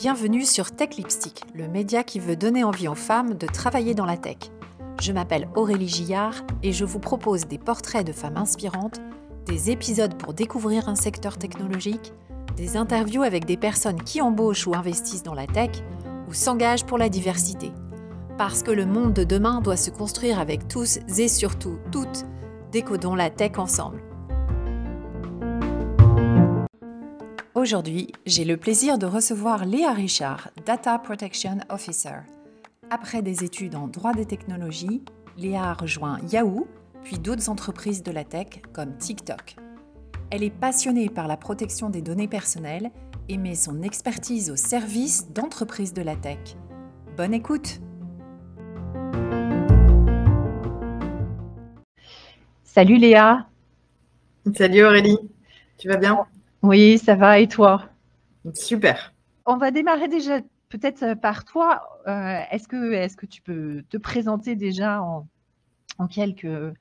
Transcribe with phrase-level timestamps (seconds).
[0.00, 4.06] Bienvenue sur Tech Lipstick, le média qui veut donner envie aux femmes de travailler dans
[4.06, 4.38] la tech.
[4.98, 8.98] Je m'appelle Aurélie Gillard et je vous propose des portraits de femmes inspirantes,
[9.44, 12.14] des épisodes pour découvrir un secteur technologique,
[12.56, 15.82] des interviews avec des personnes qui embauchent ou investissent dans la tech
[16.30, 17.70] ou s'engagent pour la diversité.
[18.38, 22.24] Parce que le monde de demain doit se construire avec tous et surtout toutes.
[22.72, 24.00] Décodons la tech ensemble.
[27.60, 32.20] Aujourd'hui, j'ai le plaisir de recevoir Léa Richard, Data Protection Officer.
[32.88, 35.02] Après des études en droit des technologies,
[35.36, 36.66] Léa a rejoint Yahoo,
[37.04, 39.56] puis d'autres entreprises de la tech comme TikTok.
[40.30, 42.90] Elle est passionnée par la protection des données personnelles
[43.28, 46.56] et met son expertise au service d'entreprises de la tech.
[47.18, 47.78] Bonne écoute
[52.64, 53.46] Salut Léa
[54.56, 55.18] Salut Aurélie,
[55.76, 56.26] tu vas bien?
[56.62, 57.38] Oui, ça va.
[57.38, 57.88] Et toi?
[58.54, 59.12] Super.
[59.46, 62.00] On va démarrer déjà peut-être euh, par toi.
[62.06, 65.26] Euh, est-ce que, est que tu peux te présenter déjà en,
[66.06, 66.74] quelques,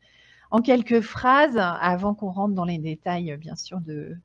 [0.52, 4.16] en quelques phrases avant qu'on rentre dans les détails, bien sûr, de,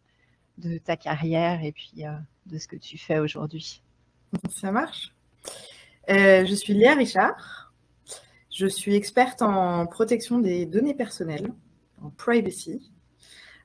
[0.58, 2.12] de ta carrière et puis euh,
[2.46, 3.83] de ce que tu fais aujourd'hui?
[4.50, 5.14] Ça marche.
[6.08, 7.72] je suis Léa Richard.
[8.50, 11.52] Je suis experte en protection des données personnelles,
[12.02, 12.92] en privacy.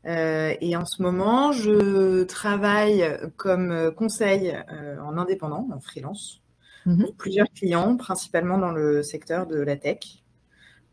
[0.06, 3.06] Euh, et en ce moment, je travaille
[3.36, 6.42] comme conseil euh, en indépendant, en freelance,
[6.86, 7.04] mhm.
[7.04, 10.24] pour plusieurs clients, principalement dans le secteur de la tech.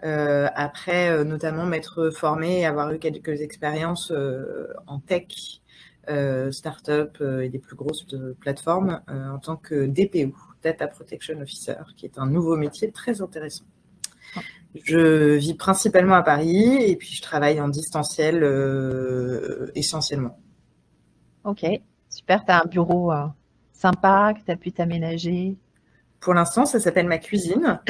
[0.04, 4.12] Euh, après, notamment m'être formée et avoir eu quelques expériences
[4.86, 5.62] en tech,
[6.50, 8.06] start-up et des plus grosses
[8.38, 13.64] plateformes en tant que DPO, Data Protection Officer, qui est un nouveau métier très intéressant.
[14.84, 20.38] Je vis principalement à Paris et puis je travaille en distanciel euh, essentiellement.
[21.44, 21.64] Ok,
[22.08, 22.44] super.
[22.44, 23.26] Tu as un bureau euh,
[23.72, 25.56] sympa que tu as pu t'aménager?
[26.20, 27.80] Pour l'instant, ça s'appelle ma cuisine.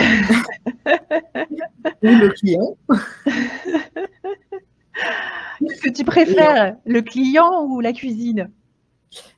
[2.02, 2.76] ou le client.
[5.60, 8.50] Qu'est-ce que tu préfères, le client ou la cuisine?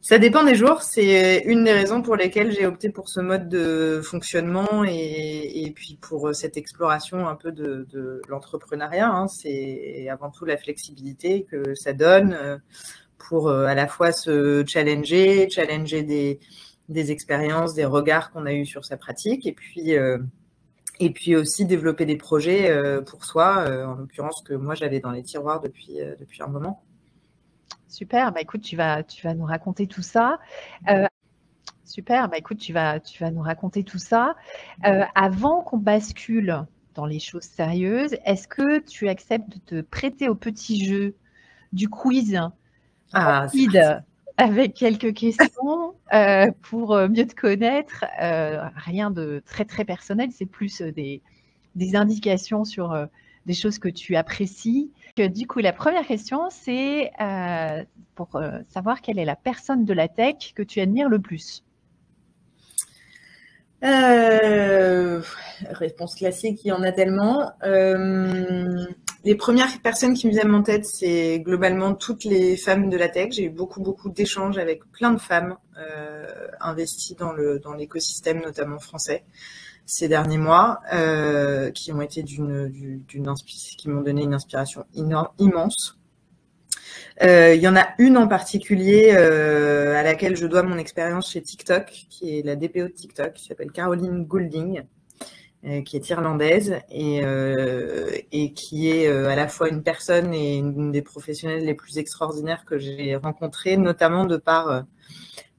[0.01, 0.83] Ça dépend des jours.
[0.83, 5.99] C'est une des raisons pour lesquelles j'ai opté pour ce mode de fonctionnement et, puis
[6.01, 9.09] pour cette exploration un peu de, l'entrepreneuriat.
[9.09, 9.29] Hein.
[9.29, 12.59] C'est avant tout la flexibilité que ça donne euh,
[13.19, 16.03] pour euh, à la fois se challenger, challenger
[16.89, 20.19] des, expériences, des regards qu'on a eus sur sa pratique et puis euh,
[21.01, 25.23] et puis aussi développer des projets pour soi, en l'occurrence que moi j'avais dans les
[25.23, 26.83] tiroirs depuis, depuis un moment.
[27.89, 30.39] Super, bah écoute, tu vas, tu vas nous raconter tout ça.
[30.91, 31.07] Euh,
[31.85, 34.37] super, bah écoute, tu vas, tu vas nous raconter tout ça.
[34.87, 40.29] Euh, avant qu'on bascule dans les choses sérieuses, est-ce que tu acceptes de te prêter
[40.29, 41.15] au petit jeu
[41.73, 42.39] du quiz?
[43.15, 44.03] Ah, rapide
[44.37, 50.83] avec quelques questions euh, pour mieux te connaître Rien de très très personnel, c'est plus
[50.83, 51.23] des,
[51.75, 53.09] des indications sur
[53.47, 54.91] des choses que tu apprécies.
[55.27, 57.83] Du coup, la première question, c'est euh,
[58.15, 61.65] pour euh, savoir quelle est la personne de la tech que tu admires le plus.
[63.85, 65.21] Euh,
[65.71, 67.51] réponse classique, il y en a tellement.
[69.25, 73.09] les premières personnes qui me viennent en tête, c'est globalement toutes les femmes de la
[73.09, 73.33] tech.
[73.33, 75.57] J'ai eu beaucoup, beaucoup d'échanges avec plein de femmes
[76.61, 79.25] investies dans l'écosystème, dans notamment français
[79.89, 83.35] ces derniers mois, euh, qui ont été d'une, d'une,
[83.79, 84.85] qui m'ont donné une inspiration
[85.39, 85.99] immense.
[87.23, 91.33] Euh, il y en a une en particulier euh, à laquelle je dois mon expérience
[91.33, 94.83] chez TikTok, qui est la DPO de TikTok, qui s'appelle Caroline Goulding,
[95.85, 97.23] qui est irlandaise et,
[98.31, 102.65] et qui est à la fois une personne et une des professionnelles les plus extraordinaires
[102.65, 104.85] que j'ai rencontrées, notamment de par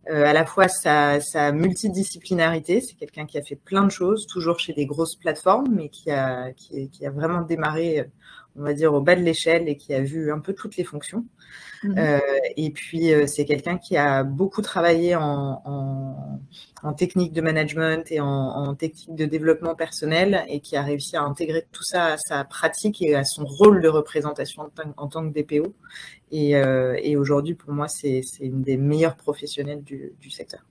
[0.09, 4.59] euh, à la fois sa, multidisciplinarité, c'est quelqu'un qui a fait plein de choses, toujours
[4.59, 8.09] chez des grosses plateformes, mais qui a, qui, a vraiment démarré,
[8.55, 10.83] on va dire, au bas de l'échelle et qui a vu un peu toutes les
[10.83, 11.25] fonctions.
[11.83, 11.97] Mmh.
[11.97, 12.19] Euh,
[12.57, 16.41] et puis, euh, c'est quelqu'un qui a beaucoup travaillé en,
[16.97, 21.65] technique de management et en, technique de développement personnel et qui a réussi à intégrer
[21.71, 25.73] tout ça à sa pratique et à son rôle de représentation en, tant que DPO.
[26.33, 30.65] Euh, et, aujourd'hui, pour moi, c'est une des meilleures professionnelles du, secteur.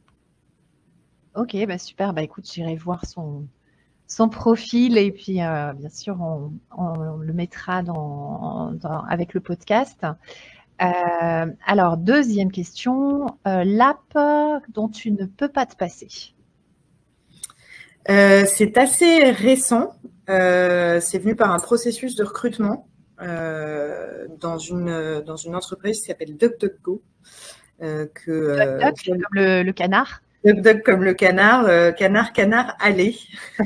[1.35, 2.13] Ok, bah super.
[2.13, 3.47] Bah écoute, j'irai voir son,
[4.09, 6.19] son profil et puis bien sûr,
[6.77, 8.73] on, le mettra dans,
[9.09, 10.05] avec le podcast.
[10.81, 14.17] Euh, alors, deuxième question, euh, l'app
[14.71, 16.09] dont tu ne peux pas te passer.
[18.09, 19.93] Euh, c'est assez récent.
[20.27, 22.89] c'est venu par un processus de recrutement
[23.21, 27.03] dans, une, dans une entreprise qui s'appelle DuckDuckGo.
[27.81, 33.17] que, comme le, canard Doc Doc comme le canard, euh, canard, canard, allez.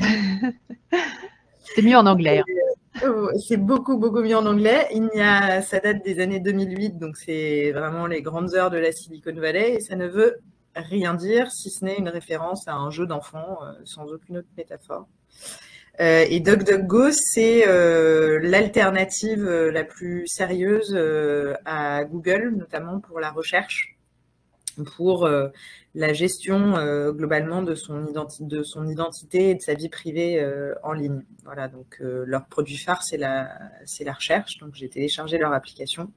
[1.63, 2.39] c'est mieux en anglais.
[2.39, 3.03] Hein.
[3.03, 4.87] Euh, c'est beaucoup, beaucoup mieux en anglais.
[4.91, 8.77] Il y a, ça date des années 2008, donc c'est vraiment les grandes heures de
[8.77, 10.37] la Silicon Valley et ça ne veut
[10.75, 14.49] rien dire si ce n'est une référence à un jeu d'enfant euh, sans aucune autre
[14.57, 15.07] métaphore.
[15.99, 20.97] Euh, et DuckDuckGo, c'est euh, l'alternative euh, la plus sérieuse
[21.65, 23.95] à Google, notamment pour la recherche,
[24.95, 25.27] pour
[25.95, 26.73] la gestion
[27.11, 28.05] globalement de son,
[28.39, 30.45] de son, identité et de sa vie privée
[30.83, 31.21] en ligne.
[31.43, 34.57] Voilà, donc leur produit phare, c'est la, recherche.
[34.57, 36.11] Donc j'ai téléchargé leur application.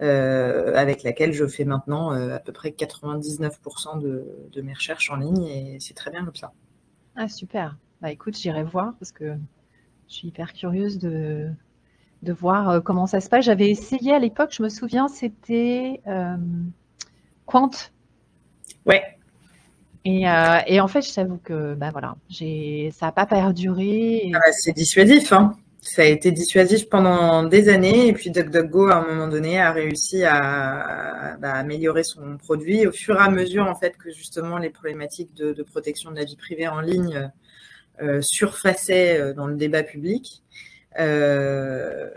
[0.00, 5.78] avec laquelle je fais maintenant à peu près 99% de, mes recherches en ligne et
[5.80, 6.52] c'est très bien comme ça.
[7.16, 9.36] Ah super, bah écoute, j'irai voir parce que
[10.10, 11.50] je suis hyper curieuse de,
[12.22, 13.44] voir euh, comment ça se passe.
[13.44, 16.36] J'avais essayé à l'époque, je me souviens, c'était euh,
[17.50, 17.70] Quant.
[18.86, 19.02] Ouais.
[20.04, 24.30] Et, euh, et, en fait, je t'avoue que bah voilà, ça n'a pas perduré.
[24.34, 25.54] Ah bah, c'est dissuasif, hein.
[25.82, 29.72] Ça a été dissuasif pendant des années et puis DuckDuckGo à un moment donné a
[29.72, 34.58] réussi à, bah, améliorer son produit au fur et à mesure en fait que justement
[34.58, 37.30] les problématiques de, de protection de la vie privée en ligne
[38.02, 40.42] euh, surfaçait euh, dans le débat public,
[40.96, 42.08] eh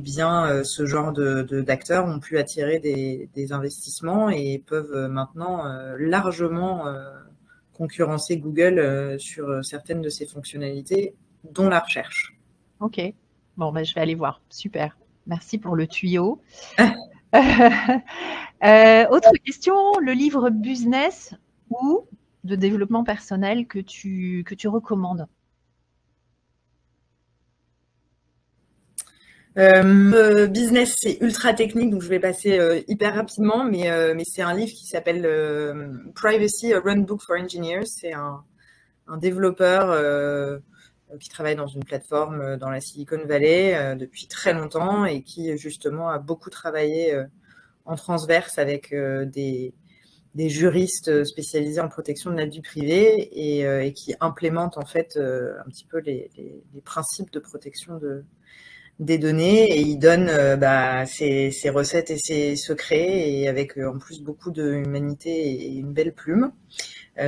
[0.00, 5.64] bien, ce genre de, d'acteurs ont pu attirer des, investissements et peuvent maintenant
[5.98, 6.86] largement
[7.74, 12.34] concurrencer Google sur certaines de ses fonctionnalités, dont la recherche.
[12.80, 13.00] Ok,
[13.56, 14.40] bon, ben, je vais aller voir.
[14.48, 14.96] Super.
[15.26, 16.40] Merci pour le tuyau.
[16.78, 16.92] autre
[19.44, 21.34] question, le livre Business
[21.70, 22.06] ou
[22.44, 25.26] de développement personnel que tu, que tu recommandes?
[29.58, 34.24] Euh, business, c'est ultra technique, donc je vais passer euh, hyper rapidement, mais, euh, mais
[34.24, 35.22] c'est un livre qui s'appelle
[36.14, 37.86] Privacy, a Runbook for Engineers.
[37.86, 38.42] C'est un,
[39.08, 40.60] un, développeur
[41.20, 46.08] qui travaille dans une plateforme dans la Silicon Valley depuis très longtemps et qui justement
[46.08, 47.14] a beaucoup travaillé
[47.84, 49.74] en transverse avec des,
[50.34, 55.16] des juristes spécialisés en protection de la vie privée et, euh, qui implémentent en fait
[55.16, 56.30] euh, un petit peu les,
[56.84, 58.24] principes de protection de,
[59.04, 63.98] des données et ils donnent euh, bah, ses, recettes et ses secrets et avec en
[63.98, 66.52] plus beaucoup de humanité et une belle plume.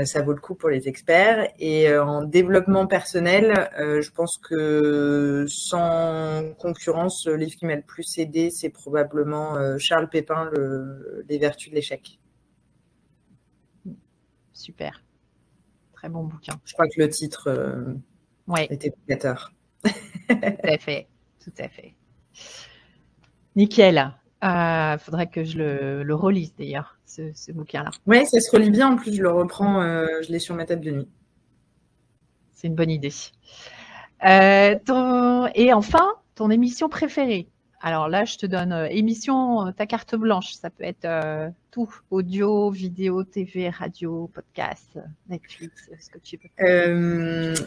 [0.05, 1.53] ça vaut le coup pour les experts.
[1.59, 8.19] Et en développement personnel, je pense que sans concurrence, le livre qui m'a le plus
[8.19, 12.19] aidé, c'est probablement Charles Pépin, le, Les vertus de l'échec.
[14.55, 15.03] Super.
[15.95, 16.55] Très bon bouquin.
[16.65, 17.95] Je crois que le titre euh,
[18.71, 19.53] était obligatoire.
[19.85, 21.09] tout à fait.
[21.45, 21.95] Tout à fait.
[23.55, 24.13] Nickel.
[24.43, 27.91] Il euh, faudrait que je le, relise d'ailleurs, ce, bouquin-là.
[28.07, 28.93] Oui, ça se relit bien.
[28.93, 31.09] En plus, je le reprends, euh, je l'ai sur ma table de nuit.
[32.53, 33.13] C'est une bonne idée.
[34.23, 37.49] Et enfin, ton émission préférée
[37.87, 40.55] alors là, je te donne euh, émission, euh, ta carte blanche.
[40.55, 44.99] Ça peut être euh, tout, audio, vidéo, TV, radio, podcast,
[45.29, 46.49] Netflix, ce que tu veux.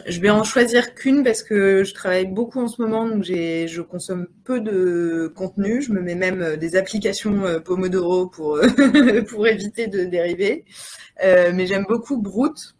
[0.08, 3.80] je vais en choisir qu'une parce que je travaille beaucoup en ce moment, donc je
[3.80, 5.82] consomme peu de contenu.
[5.82, 8.58] Je me mets même des applications Pomodoro pour,
[9.28, 10.64] pour éviter de dériver.
[11.22, 12.74] mais j'aime beaucoup Brute,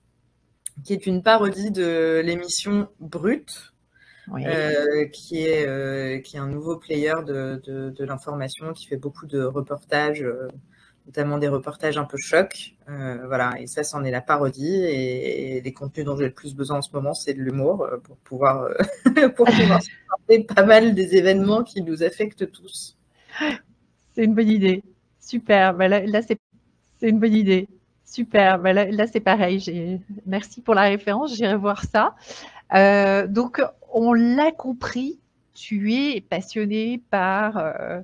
[0.85, 3.75] qui est une parodie de l'émission Brute
[4.35, 9.26] euh, qui, est, euh, qui est un nouveau player de, de, l'information, qui fait beaucoup
[9.26, 10.49] de reportages, euh,
[11.06, 12.75] notamment des reportages un peu chocs.
[12.87, 14.85] voilà, et ça, c'en est la parodie.
[14.85, 18.16] Et, les contenus dont j'ai le plus besoin en ce moment, c'est de l'humour pour
[18.18, 18.68] pouvoir,
[19.37, 22.97] pour pouvoir supporter pas mal des événements qui nous affectent tous.
[24.14, 24.82] C'est une bonne idée.
[25.20, 25.75] Super.
[25.75, 26.38] Bah là, c'est
[27.02, 27.68] une bonne idée.
[28.04, 28.58] Super.
[28.58, 30.00] Bah là, là c'est pareil.
[30.26, 31.37] Merci pour la référence.
[31.37, 32.14] J'irai voir ça.
[32.75, 35.20] Euh, donc, on l'a compris,
[35.54, 38.00] tu es passionné par, euh,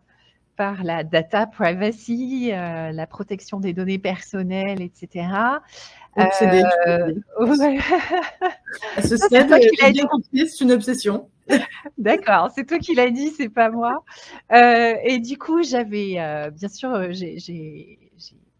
[0.56, 5.28] par la data privacy, euh, la protection des données personnelles, etc.
[10.47, 11.28] c'est une obsession.
[11.99, 14.04] D'accord, c'est toi qui l'as dit, c'est pas moi.
[14.50, 17.99] et du coup, j'avais, bien sûr, j'ai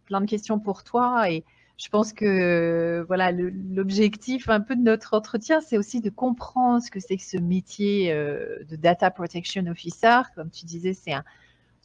[0.05, 1.45] plein de questions pour toi et
[1.77, 6.91] je pense que voilà l'objectif un peu de notre entretien, c'est aussi de comprendre ce
[6.91, 10.21] que c'est que ce métier euh, de data protection officer.
[10.37, 11.25] Comme tu disais, c'est un,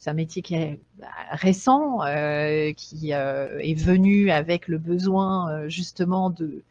[0.06, 6.30] un métier qui est bah, récent, euh, qui euh, est venu avec le besoin justement
[6.30, 6.62] de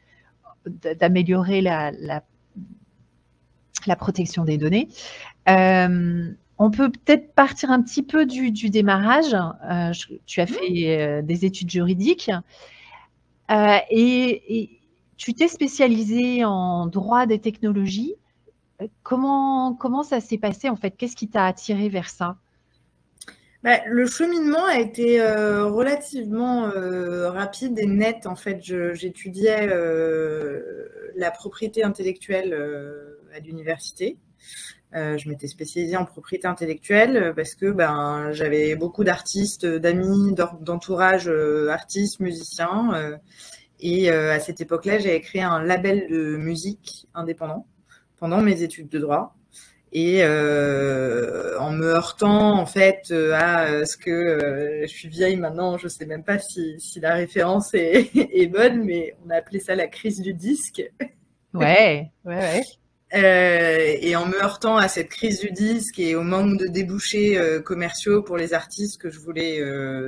[0.66, 2.22] d'améliorer la, la,
[3.88, 4.88] la, protection des données.
[5.48, 9.36] on peut peut-être partir un petit peu du, du démarrage.
[10.26, 10.48] tu as mmh.
[10.48, 12.30] fait des études juridiques.
[13.50, 14.76] Et,
[15.18, 18.16] tu t'es spécialisée en droit des technologies.
[19.04, 20.92] Comment, comment ça s'est passé en fait?
[20.92, 22.38] Qu'est-ce qui t'a attiré vers ça?
[23.62, 28.26] Bah, le cheminement a été euh, relativement euh, rapide et net.
[28.26, 32.54] En fait, j'étudiais euh, la propriété intellectuelle
[33.36, 34.18] à l'université.
[34.94, 41.30] Je m'étais spécialisée en propriété intellectuelle parce que ben, j'avais beaucoup d'artistes, d'amis, d'entourage
[41.70, 43.20] artistes, musiciens.
[43.80, 47.68] et à cette époque-là, j'avais créé un label de musique indépendant
[48.18, 49.36] pendant mes études de droit
[49.92, 55.38] et euh, en me heurtant en fait euh, à ce que euh, je suis vieille
[55.38, 59.36] maintenant, je sais même pas si, si la référence est, est, bonne, mais on a
[59.36, 60.84] appelé ça la crise du disque.
[61.54, 62.62] Ouais, ouais, ouais.
[63.16, 67.40] Euh, et en me heurtant à cette crise du disque et au manque de débouchés
[67.40, 69.62] euh, commerciaux pour les artistes que je voulais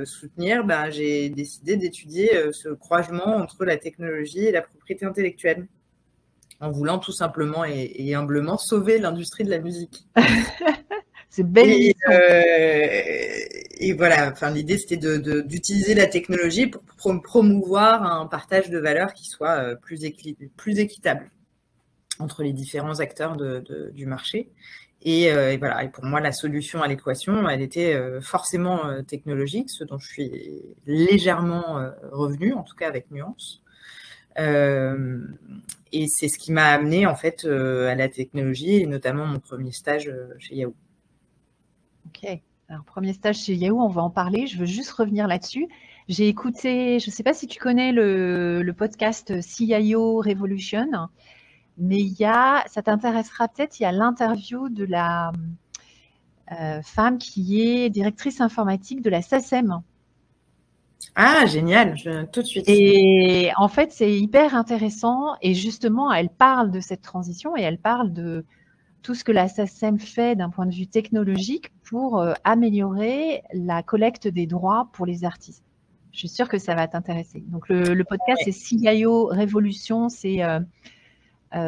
[0.04, 5.66] soutenir, ben, j'ai décidé d'étudier ce croisement entre la technologie et la propriété intellectuelle.
[6.60, 10.06] En voulant tout simplement et, humblement sauver l'industrie de la musique.
[11.28, 16.82] C'est belle et, euh, et voilà, enfin, l'idée c'était d'utiliser la technologie pour
[17.22, 20.02] promouvoir un partage de valeurs qui soit euh, plus,
[20.56, 21.30] plus équitable
[22.22, 24.50] entre les différents acteurs du marché.
[25.04, 29.84] Euh, et, voilà, et pour moi, la solution à l'équation, elle était forcément technologique, ce
[29.84, 33.62] dont je suis légèrement revenu, en tout cas avec nuance.
[34.38, 35.18] Euh,
[35.92, 39.40] et c'est ce qui m'a amené en fait euh, à la technologie et notamment mon
[39.40, 40.74] premier stage euh, chez Yahoo.
[42.06, 42.40] Ok.
[42.68, 44.46] Alors, premier stage chez Yahoo, on va en parler.
[44.46, 45.68] Je veux juste revenir là-dessus.
[46.08, 50.88] J'ai écouté, je ne sais pas si tu connais le, le, podcast CIO Revolution,
[51.82, 55.32] mais il y a, ça t'intéressera peut-être, il y a l'interview de la
[56.82, 59.80] femme qui est directrice informatique de la SACEM.
[61.14, 62.64] Ah, génial, je, tout de suite.
[62.68, 65.34] Et en fait, c'est hyper intéressant.
[65.42, 68.44] Et justement, elle parle de cette transition et elle parle de
[69.02, 73.82] tout ce que la SACEM fait d'un point de vue technologique pour euh, améliorer la
[73.82, 75.64] collecte des droits pour les artistes.
[76.12, 77.42] Je suis sûre que ça va t'intéresser.
[77.48, 80.08] Donc, le, podcast, c'est CIO Révolution.
[80.08, 80.60] C'est euh, euh,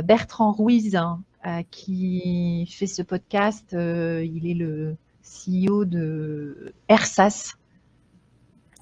[0.04, 1.22] Bertrand Ruiz hein,
[1.70, 3.68] qui fait ce podcast.
[3.72, 7.56] il est le CEO de ERSAS,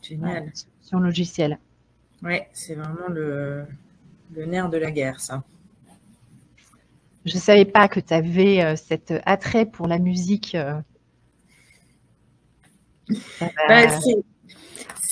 [0.02, 0.52] Génial.
[0.80, 1.58] Sur logiciel.
[2.22, 3.66] Oui, c'est vraiment le,
[4.34, 5.42] nerf de la guerre, ça.
[7.24, 10.56] Je ne savais pas que tu avais euh, cet attrait pour la musique.
[10.56, 10.80] Euh.
[13.68, 13.86] Bah,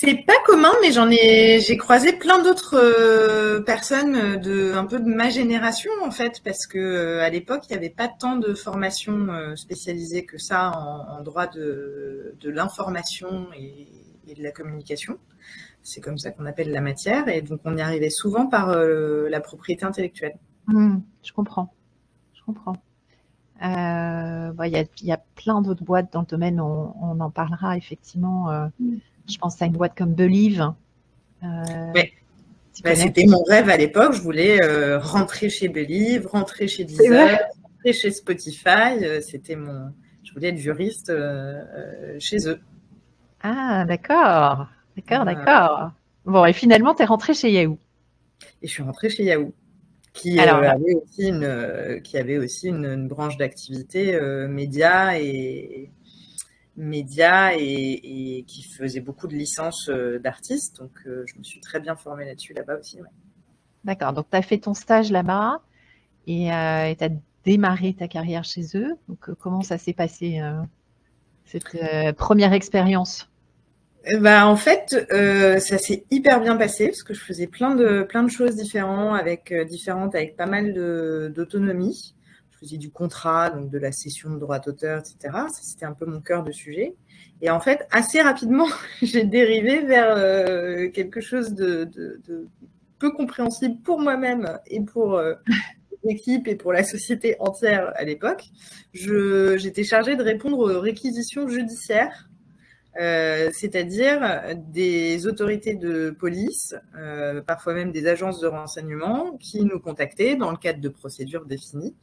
[0.01, 4.99] c'est pas commun, mais j'en ai, j'ai croisé plein d'autres euh, personnes de un peu
[4.99, 8.53] de ma génération en fait, parce que à l'époque il n'y avait pas tant de
[8.53, 13.87] formation spécialisée que ça en, droit de, de l'information et,
[14.33, 15.17] de la communication.
[15.83, 17.27] C'est comme ça qu'on appelle la matière.
[17.27, 20.37] Et donc, on y arrivait souvent par euh, la propriété intellectuelle.
[20.67, 21.73] Mmh, je comprends.
[22.33, 22.75] Je comprends.
[23.63, 28.49] Euh, il y, a, plein d'autres boîtes dans le domaine, on, en parlera effectivement.
[28.49, 28.95] Euh, mmh.
[29.31, 30.71] Je pense à une boîte comme Believe.
[31.41, 34.13] Bah, c'était mon rêve à l'époque.
[34.13, 34.59] Je voulais
[34.97, 39.21] rentrer chez Believe, rentrer chez Deezer, rentrer chez Spotify.
[39.21, 39.91] C'était mon.
[40.23, 41.11] Je voulais être juriste
[42.19, 42.59] chez eux.
[43.41, 44.67] Ah, d'accord.
[44.95, 45.91] D'accord, d'accord.
[46.25, 47.77] Bon, et finalement, tu es rentré chez Yahoo.
[48.61, 49.53] Et je suis rentrée chez Yahoo,
[50.13, 54.47] qui, euh, avait, aussi une, euh, qui avait aussi une, branche d'activité euh,
[56.77, 60.79] médias et, qui faisait beaucoup de licences d'artistes.
[60.79, 62.99] Donc, je me suis très bien formée là-dessus, là-bas aussi.
[63.83, 64.13] D'accord.
[64.13, 65.61] Donc, tu as fait ton stage là-bas
[66.27, 67.09] et tu as
[67.43, 68.95] démarré ta carrière chez eux.
[69.09, 70.41] Donc, comment ça s'est passé,
[71.45, 73.31] cette première expérience?
[74.19, 78.03] Bah, en fait, euh, ça s'est hyper bien passé parce que je faisais plein de,
[78.03, 80.73] plein de choses différentes avec, euh, différentes avec pas mal
[81.33, 82.15] d'autonomie.
[82.61, 85.17] Faisais du contrat, donc de la cession de droits d'auteur, etc.
[85.49, 86.93] Ça, c'était un peu mon cœur de sujet.
[87.41, 88.67] Et en fait, assez rapidement,
[89.01, 91.89] j'ai dérivé vers euh, quelque chose de,
[92.99, 95.33] peu compréhensible pour moi-même et pour euh,
[96.03, 98.43] l'équipe et pour la société entière à l'époque.
[98.93, 102.27] J'étais chargée de répondre aux réquisitions judiciaires
[102.99, 104.19] euh, c'est-à-dire
[104.67, 106.75] des autorités de police,
[107.47, 111.95] parfois même des agences de renseignement, qui nous contactaient dans le cadre de procédures définies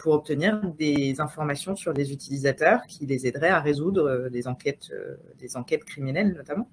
[0.00, 4.92] pour obtenir des informations sur les utilisateurs qui les aideraient à résoudre des enquêtes,
[5.38, 6.68] des enquêtes criminelles notamment.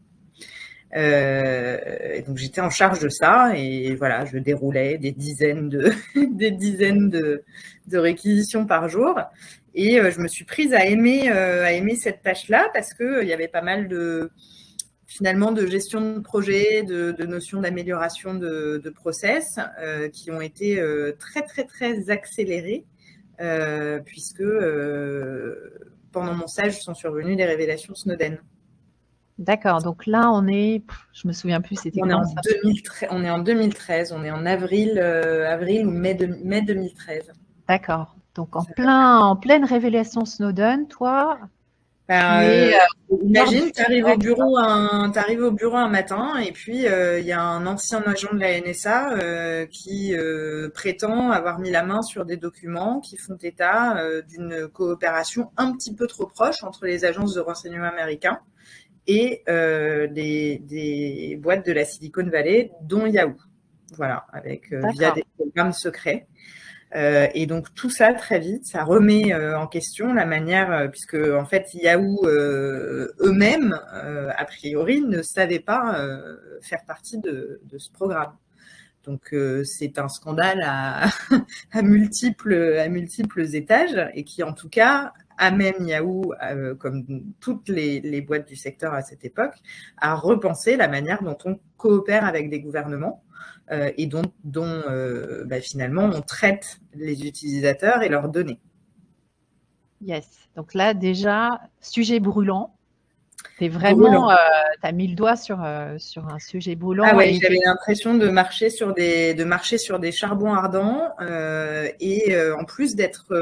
[0.91, 5.91] donc j'étais en charge de ça et voilà, je déroulais des dizaines de
[6.31, 7.43] des dizaines de,
[7.87, 9.19] de réquisitions par jour
[9.75, 13.05] et euh, je me suis prise à aimer, euh, à aimer cette tâche-là parce qu'il
[13.05, 14.31] euh, y avait pas mal de,
[15.05, 21.11] finalement de gestion de projet, de, notions d'amélioration de, process euh, qui ont été euh,
[21.19, 22.94] très très très accélérées euh,
[24.05, 24.43] puisque
[26.11, 28.39] pendant mon stage sont survenues des révélations Snowden.
[29.37, 33.21] D'accord, donc là on est, je me souviens plus, c'était on, est en 2013, on
[33.21, 37.33] est en 2013, on est en avril, avril ou mai, de, mai 2013.
[37.67, 41.37] D'accord, donc en, plein, en pleine révélation Snowden, toi,
[42.07, 42.71] ben, euh,
[43.11, 47.19] euh, imagine, tu arrives au bureau un, arrives au bureau un matin et puis euh,
[47.19, 50.13] il y a un ancien agent de la NSA qui
[50.73, 53.97] prétend avoir mis la main sur des documents qui font état
[54.27, 58.39] d'une coopération un petit peu trop proche entre les agences de renseignement américains
[59.07, 63.35] et des, des, boîtes de la Silicon Valley, dont Yahoo.
[63.97, 66.27] Voilà, avec via des programmes secrets.
[66.95, 70.87] Euh, et donc tout ça très vite, ça remet euh, en question la manière, euh,
[70.87, 75.97] puisque en fait Yahoo eux-mêmes, a priori, ne savaient pas
[76.61, 78.33] faire partie de, ce programme.
[79.03, 85.87] Donc c'est un scandale à, multiples, à multiples étages et qui en tout cas amène
[85.87, 86.33] Yahoo,
[86.79, 87.05] comme
[87.39, 89.55] toutes les, les, boîtes du secteur à cette époque,
[89.97, 93.23] à repenser la manière dont on coopère avec des gouvernements
[93.71, 98.59] euh, et dont, dont euh, bah, finalement on traite les utilisateurs et leurs données.
[100.01, 100.27] Yes.
[100.55, 102.75] Donc là déjà, sujet brûlant.
[103.57, 104.35] C'est vraiment, euh,
[104.81, 105.65] tu as mis le doigt sur,
[105.97, 107.05] sur un sujet brûlant.
[107.07, 111.09] Ah ouais, j'avais l'impression de marcher sur des de marcher sur des charbons ardents
[111.99, 113.33] et en plus d'être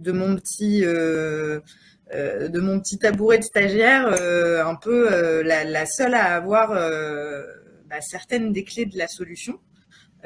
[0.00, 4.08] de mon petit de mon petit tabouret de stagiaire,
[4.66, 6.70] un peu la, la, seule à avoir
[7.88, 9.60] bah, certaines des clés de la solution,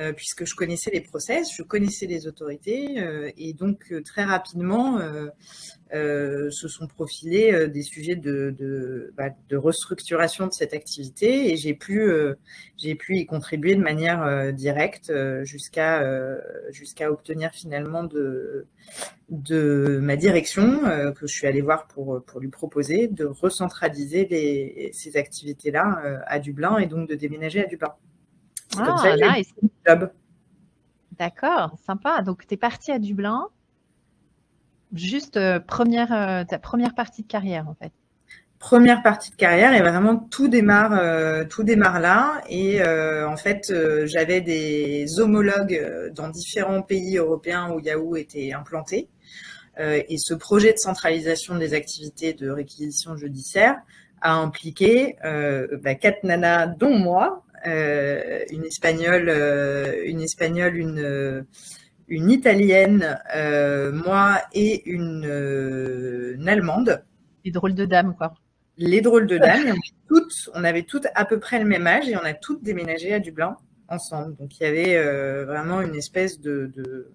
[0.01, 4.25] euh, puisque je connaissais les process, je connaissais les autorités, euh, et donc euh, très
[4.25, 4.99] rapidement
[5.93, 12.11] se sont profilés des sujets de, bah, de, restructuration de cette activité, et j'ai pu,
[12.77, 15.13] j'ai pu y contribuer de manière directe
[15.45, 16.03] jusqu'à
[16.71, 18.67] jusqu'à obtenir finalement de,
[19.29, 20.81] de ma direction,
[21.15, 26.41] que je suis allée voir pour, pour lui proposer, de recentraliser les, ces activités-là à
[26.41, 27.95] Dublin et donc de déménager à Dublin.
[28.79, 29.55] Ah, nice.
[31.19, 32.23] D'accord, sympa.
[32.23, 33.49] Donc, tu es parti à Dublin,
[34.93, 37.93] juste euh, première, euh, ta première partie de carrière, en fait.
[38.59, 42.41] Première partie de carrière, et vraiment tout démarre, euh, tout démarre là.
[42.49, 43.71] Et en fait,
[44.07, 49.09] j'avais des homologues dans différents pays européens où Yahoo était implanté.
[49.79, 53.77] et ce projet de centralisation des activités de réquisition judiciaire
[54.23, 55.17] a impliqué
[55.83, 61.43] bah, quatre nanas, dont moi, une espagnole, euh, une espagnole, une euh,
[62.07, 63.19] une italienne,
[64.05, 65.25] moi et une,
[66.47, 67.03] allemande.
[67.45, 68.35] Les drôles de dames, quoi.
[68.77, 69.73] Les drôles de dames.
[70.11, 72.63] on, toutes, on avait toutes à peu près le même âge et on a toutes
[72.63, 73.57] déménagé à Dublin
[73.89, 74.37] ensemble.
[74.37, 75.03] Donc il y avait
[75.45, 77.11] vraiment une espèce de,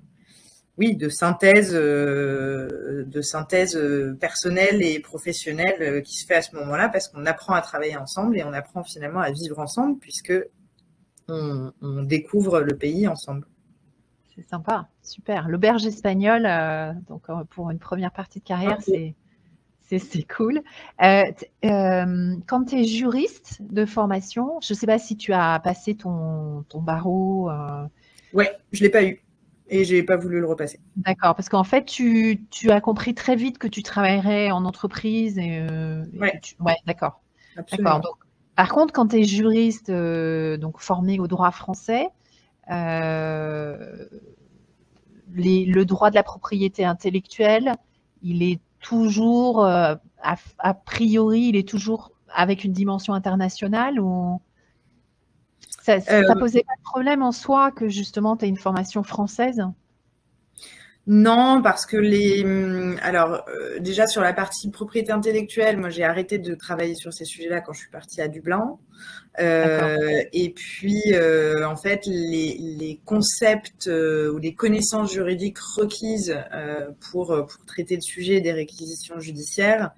[0.79, 6.41] oui, de synthèse, euh, de synthèse euh, personnelle et professionnelle euh, qui se fait à
[6.41, 9.99] ce moment-là parce qu'on apprend à travailler ensemble et on apprend finalement à vivre ensemble
[9.99, 10.33] puisque
[11.27, 11.71] on,
[12.03, 13.45] découvre le pays ensemble.
[14.33, 15.49] C'est sympa, super.
[15.49, 16.47] L'auberge espagnole,
[17.07, 19.13] donc pour une première partie de carrière, c'est
[19.81, 20.61] c'est cool.
[20.99, 26.63] quand tu es juriste de formation, je ne sais pas si tu as passé ton,
[26.69, 27.51] ton barreau.
[28.33, 29.21] Ouais, je l'ai pas eu
[29.69, 30.79] et j'ai pas voulu le repasser.
[30.95, 35.37] D'accord, parce qu'en fait, tu, tu, as compris très vite que tu travaillerais en entreprise.
[35.37, 36.39] Et, euh, ouais.
[36.59, 37.21] ouais, d'accord.
[37.55, 38.01] D'accord.
[38.01, 38.15] Donc,
[38.55, 42.09] par contre, quand tu es juriste, euh, donc formé au droit français,
[42.71, 44.05] euh,
[45.33, 47.73] les, le droit de la propriété intellectuelle,
[48.23, 54.41] il est toujours, a, a, priori, il est toujours avec une dimension internationale ou
[55.81, 59.03] ça ne euh, posait pas de problème en soi que justement tu aies une formation
[59.03, 59.63] française?
[61.07, 62.43] Non, parce que les.
[62.43, 67.13] Hum, alors, euh, déjà sur la partie propriété intellectuelle, moi j'ai arrêté de travailler sur
[67.13, 68.77] ces sujets-là quand je suis partie à Dublin.
[69.39, 71.01] Euh, et puis,
[71.65, 76.37] en fait, les, concepts ou les connaissances juridiques requises
[76.99, 79.91] pour, pour traiter le sujet des réquisitions judiciaires,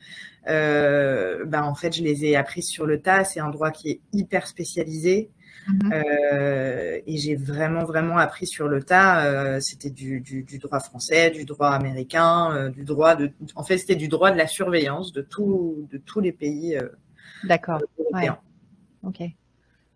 [0.45, 3.25] ben, en fait, je les ai apprises sur le tas.
[3.25, 5.31] C'est un droit qui est hyper spécialisé.
[5.67, 5.91] Mhm.
[5.93, 9.25] Euh, et j'ai vraiment, vraiment appris sur le tas.
[9.25, 10.23] Euh, c'était du,
[10.61, 13.31] droit français, du droit américain, euh, du droit de.
[13.55, 16.77] En fait, c'était du droit de la surveillance de, tout, de tous les pays.
[17.43, 17.79] D'accord.
[19.03, 19.21] Ok.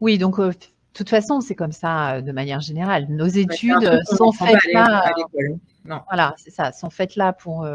[0.01, 0.53] Oui, donc de
[0.93, 3.07] toute façon, c'est comme ça de manière générale.
[3.09, 5.13] Nos études sont faites là.
[6.07, 7.67] Voilà, c'est ça, sont faites là pour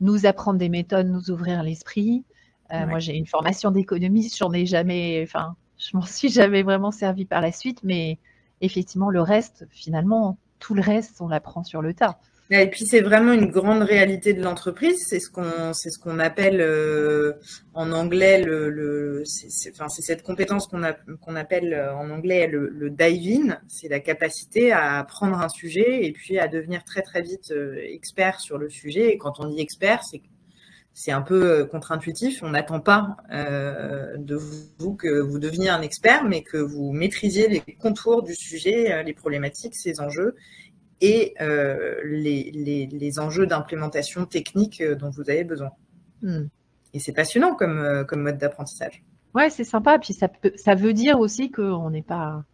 [0.00, 2.24] nous apprendre des méthodes, nous ouvrir l'esprit.
[2.70, 7.24] Moi, j'ai une formation d'économiste, j'en ai jamais, enfin, je m'en suis jamais vraiment servi
[7.24, 8.18] par la suite, mais
[8.60, 12.18] effectivement, le reste, finalement, tout le reste, on l'apprend sur le tas.
[12.52, 14.96] Et puis c'est vraiment une grande réalité de l'entreprise.
[15.06, 17.34] C'est ce qu'on ce qu'on appelle euh,
[17.74, 23.58] en anglais le, c'est enfin cette compétence qu'on appelle en anglais le, le dive in.
[23.68, 27.76] C'est la capacité à prendre un sujet et puis à devenir très très vite euh,
[27.76, 29.12] expert sur le sujet.
[29.12, 30.20] Et quand on dit expert, c'est
[30.92, 32.42] c'est un peu contre-intuitif.
[32.42, 34.36] On n'attend pas euh, de
[34.78, 39.12] vous que vous deveniez un expert, mais que vous maîtrisiez les contours du sujet, les
[39.14, 40.34] problématiques, ses enjeux,
[41.00, 45.70] et euh, les, enjeux d'implémentation technique euh, dont vous avez besoin.
[46.22, 46.44] Hmm.
[46.92, 49.02] Et c'est passionnant comme, euh, comme mode d'apprentissage.
[49.34, 49.98] Ouais, c'est sympa.
[49.98, 52.44] Puis ça, ça veut dire aussi qu'on n'est pas,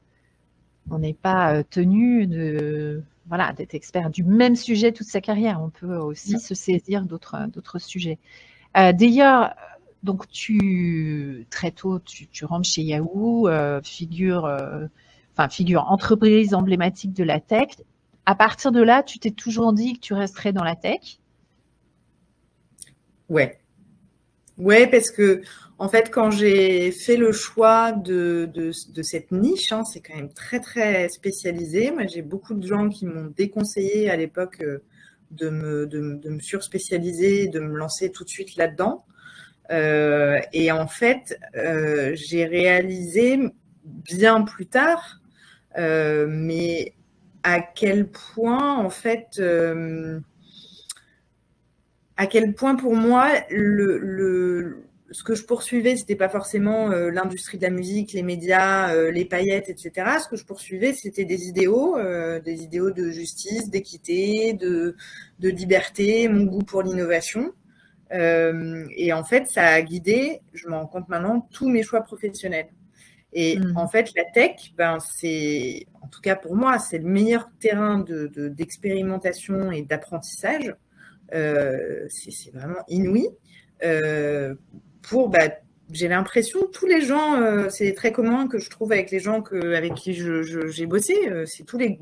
[0.90, 5.60] on n'est pas tenu de, voilà, d'être expert du même sujet toute sa carrière.
[5.62, 8.18] On peut aussi se saisir d'autres, d'autres sujets.
[8.74, 9.54] d'ailleurs,
[10.02, 13.48] donc tu très tôt, tu, tu rentres chez Yahoo,
[13.82, 14.44] figure,
[15.32, 17.68] enfin figure entreprise emblématique de la tech
[18.26, 21.20] à partir de là, tu t'es toujours dit que tu resterais dans la tech?
[23.28, 23.60] Ouais.
[24.58, 25.42] Ouais, parce que
[25.78, 28.70] en fait, quand j'ai fait le choix de,
[29.02, 31.90] cette niche, hein, c'est quand même très très spécialisé.
[31.90, 34.78] Moi, j'ai beaucoup de gens qui m'ont déconseillé à l'époque euh,
[35.32, 39.04] de me, surspécialiser, de me lancer tout de suite là-dedans.
[39.70, 43.38] Euh, et en fait, euh, j'ai réalisé
[43.84, 45.20] bien plus tard,
[45.76, 46.94] mais
[47.42, 49.42] à quel point, en fait,
[52.16, 57.58] à quel point pour moi, le, ce que je poursuivais, c'était pas forcément euh, l'industrie
[57.58, 59.92] de la musique, les médias, euh, les paillettes, etc.
[60.22, 61.96] Ce que je poursuivais, c'était des idéaux,
[62.44, 64.96] des idéaux de justice, d'équité, de,
[65.38, 67.52] de, liberté, mon goût pour l'innovation.
[68.10, 72.68] et en fait, ça a guidé, je m'en rends compte maintenant, tous mes choix professionnels.
[73.32, 73.76] Et mmh.
[73.76, 78.02] en fait, la tech, ben, c'est, en tout cas pour moi, c'est le meilleur terrain
[78.08, 80.74] d'expérimentation de, et d'apprentissage.
[81.34, 83.28] Euh, c'est vraiment inouï.
[83.84, 84.54] Euh,
[85.08, 85.48] pour, bah,
[85.92, 89.40] j'ai l'impression, tous les gens, euh, c'est très commun que je trouve avec les gens
[89.40, 91.14] que, avec qui j'ai bossé,
[91.46, 91.98] c'est tous les,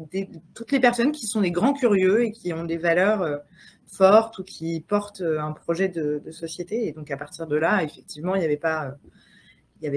[0.55, 3.40] toutes les personnes qui sont des grands curieux et qui ont des valeurs
[3.87, 6.87] fortes ou qui portent un projet de, société.
[6.87, 8.57] Et donc à partir de là, effectivement, il n'y avait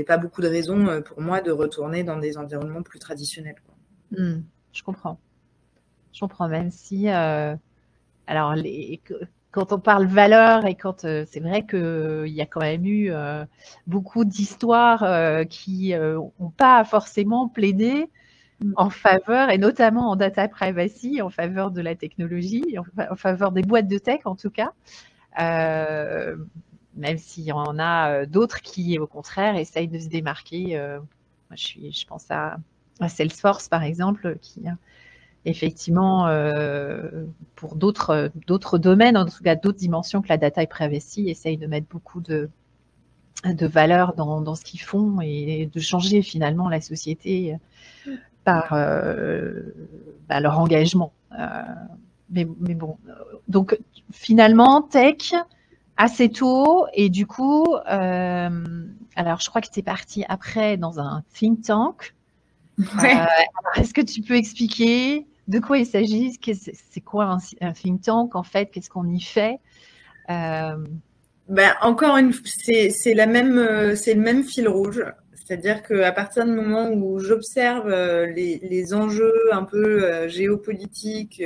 [0.03, 3.61] pas beaucoup de raisons euh, pour moi de retourner dans des environnements plus traditionnels.
[4.11, 4.41] Hmm,
[4.73, 5.19] je comprends.
[6.13, 7.09] Je comprends, même si.
[7.09, 7.55] Euh,
[8.25, 9.01] alors, les,
[9.57, 13.11] quand on parle valeur et quand euh, c'est vrai qu'il y a quand même eu
[13.87, 15.05] beaucoup d'histoires
[15.49, 18.09] qui n'ont pas forcément plaidé
[18.61, 18.73] hmm.
[18.75, 22.77] en faveur, et notamment en data privacy, en faveur de la technologie,
[23.09, 24.73] en, faveur des boîtes de tech en tout cas
[26.97, 30.77] même s'il y en a euh, d'autres qui, au contraire, essayent de se démarquer.
[30.77, 32.57] Euh, moi, je, suis, je pense à,
[33.07, 34.63] Salesforce, par exemple, qui
[35.49, 40.67] effectivement, euh, pour d'autres, d'autres domaines, en tout cas d'autres dimensions que la data et
[40.67, 42.49] privacy, essayent de mettre beaucoup de,
[43.45, 47.55] de valeur dans, dans ce qu'ils font et de changer finalement la société
[48.43, 51.13] par bah, leur engagement.
[52.29, 52.97] mais, mais, bon,
[53.47, 53.77] donc
[54.11, 55.33] finalement, tech,
[55.97, 60.99] assez tôt et du coup, euh, alors je crois que tu es parti après dans
[60.99, 62.13] un think tank.
[62.79, 63.25] Euh,
[63.75, 66.37] est-ce que tu peux expliquer de quoi il s'agit?
[66.41, 68.67] C'est quoi un, think tank en fait?
[68.71, 69.59] Qu'est-ce qu'on y fait?
[70.29, 70.75] Euh,
[71.47, 75.03] ben, encore une, c'est la même, c'est le même fil rouge.
[75.33, 81.41] C'est-à-dire qu'à partir du moment où j'observe les, les, enjeux un peu géopolitiques,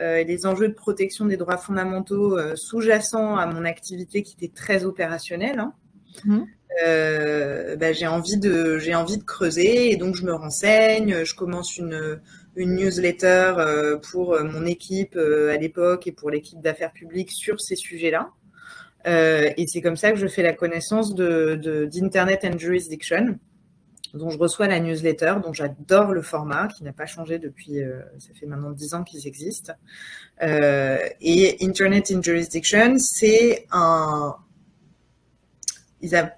[0.00, 4.34] euh, et les enjeux de protection des droits fondamentaux euh, sous-jacents à mon activité qui
[4.34, 5.72] était très opérationnelle, hein,
[6.24, 6.40] mmh.
[6.84, 11.24] euh, j'ai envie de j'ai envie de creuser et donc je me renseigne.
[11.24, 12.20] Je commence une
[12.56, 13.54] une newsletter
[14.10, 18.30] pour mon équipe à l'époque et pour l'équipe d'affaires publiques sur ces sujets-là.
[19.06, 23.38] et c'est comme ça que je fais la connaissance de d'Internet and Jurisdiction,
[24.14, 28.00] dont je reçois la newsletter, dont j'adore le format, qui n'a pas changé depuis, euh,
[28.18, 29.72] ça fait maintenant dix ans qu'ils existent.
[30.42, 34.36] Euh, et Internet in Jurisdiction, c'est un,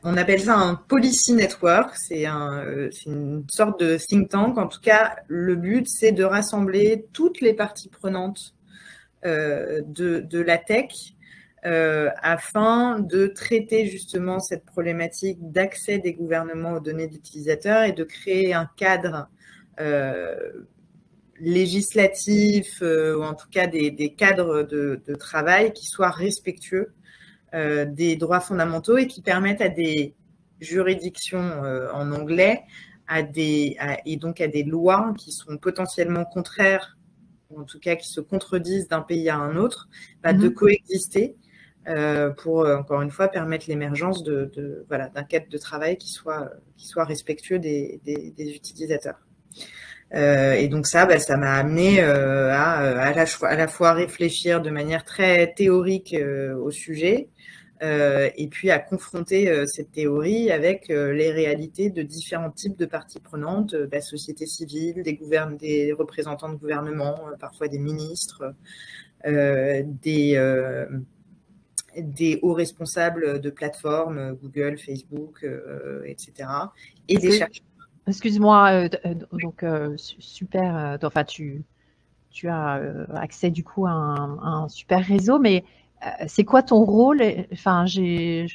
[0.02, 4.58] on appelle ça un policy network, c'est euh, une sorte de think tank.
[4.58, 8.54] En tout cas, le but, c'est de rassembler toutes les parties prenantes
[9.24, 11.16] de, de la tech
[11.66, 18.04] euh, afin de traiter justement cette problématique d'accès des gouvernements aux données d'utilisateurs et de
[18.04, 19.28] créer un cadre
[19.80, 20.36] euh,
[21.40, 26.92] législatif euh, ou en tout cas des, cadres de, travail qui soient respectueux
[27.86, 30.14] des droits fondamentaux et qui permettent à des
[30.60, 32.64] juridictions en anglais
[33.08, 36.96] à des, et donc à des lois qui sont potentiellement contraires,
[37.50, 39.88] ou en tout cas qui se contredisent d'un pays à un autre,
[40.22, 40.54] bah, de mhm.
[40.54, 41.36] coexister
[41.88, 45.96] euh, pour, euh, encore une fois, permettre l'émergence de, de, voilà, d'un cadre de travail
[45.96, 49.20] qui soit, qui soit respectueux des, des, des utilisateurs.
[50.14, 53.92] Euh, et donc ça, bah, ça m'a amené euh, à, à, la, à la fois
[53.92, 57.28] réfléchir de manière très théorique euh, au sujet,
[57.82, 62.78] euh, et puis à confronter euh, cette théorie avec euh, les réalités de différents types
[62.78, 65.18] de parties prenantes, de la société civile, des,
[65.58, 68.54] des représentants de gouvernement, parfois des ministres,
[69.24, 70.86] des,
[71.96, 75.44] des hauts responsables de plateformes, Google, Facebook,
[76.04, 76.48] etc.
[77.08, 77.75] Et des chercheurs.
[78.06, 78.88] Excuse-moi,
[79.32, 79.64] donc
[79.96, 81.64] super, enfin tu,
[82.30, 82.80] tu as
[83.14, 85.64] accès du coup à un, à un super réseau, mais
[86.04, 88.46] euh, c'est quoi ton rôle Enfin, j'ai,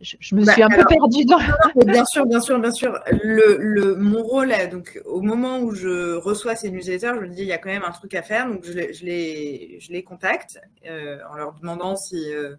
[0.00, 1.38] je, me bah, suis un peu perdue dans.
[1.86, 2.98] bien sûr, bien sûr, bien sûr.
[3.22, 7.48] Le, mon rôle, donc au moment où je reçois ces newsletters, je me dis il
[7.48, 11.18] y a quand même un truc à faire, donc je, les, je les contacte euh,
[11.30, 12.56] en leur demandant si euh,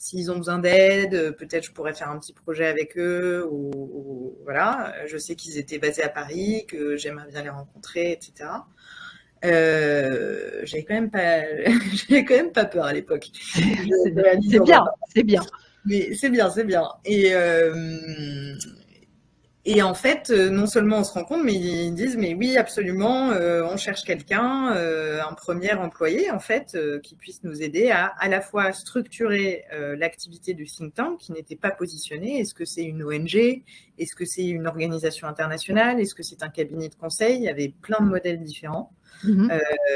[0.00, 4.94] s'ils ont besoin d'aide, peut-être je pourrais faire un petit projet avec eux ou voilà.
[5.06, 8.48] Je sais qu'ils étaient basés à Paris, que j'aimerais bien les rencontrer, etc.
[9.44, 11.42] Euh, j'avais quand même pas,
[12.08, 13.28] j'avais quand même pas peur à l'époque.
[13.52, 14.84] c'est bien,
[15.14, 15.42] c'est bien.
[15.84, 16.88] Mais c'est bien, c'est bien.
[17.04, 18.54] Et euh,
[19.72, 22.56] et en fait, euh, non seulement on se rend compte, mais ils disent mais oui,
[22.56, 27.90] absolument, euh, on cherche quelqu'un, euh, un premier employé en fait, qui puisse nous aider
[27.90, 29.64] à à la fois structurer
[29.96, 32.40] l'activité du think tank qui n'était pas positionné.
[32.40, 33.62] Est-ce que c'est une ONG
[33.98, 36.00] Est-ce que c'est une organisation internationale?
[36.00, 37.36] Est-ce que c'est un cabinet de conseil?
[37.36, 38.92] Il y avait plein de modèles différents.
[39.24, 39.48] Mmh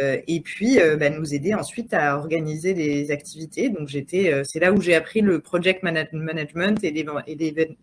[0.03, 3.71] euh, et puis, euh, bah, nous aider ensuite à organiser les activités.
[3.71, 7.07] Donc, j'étais, euh, c'est là où j'ai appris le project management et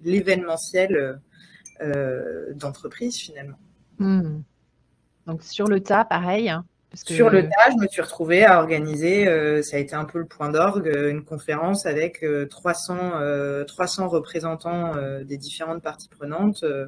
[0.04, 1.19] l'événementiel
[2.55, 3.57] d'entreprise finalement.
[3.99, 4.41] Mmh.
[5.27, 6.49] Donc, sur le tas, pareil.
[6.49, 9.25] Hein, sur le tas, je me suis retrouvée à organiser,
[9.63, 15.37] ça a été un peu le point d'orgue, une conférence avec 300, 300 représentants des
[15.37, 16.87] différentes parties prenantes euh,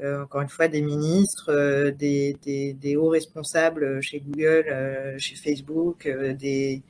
[0.00, 6.82] encore une fois, des ministres, euh, des, hauts responsables chez Google, euh, chez Facebook, des,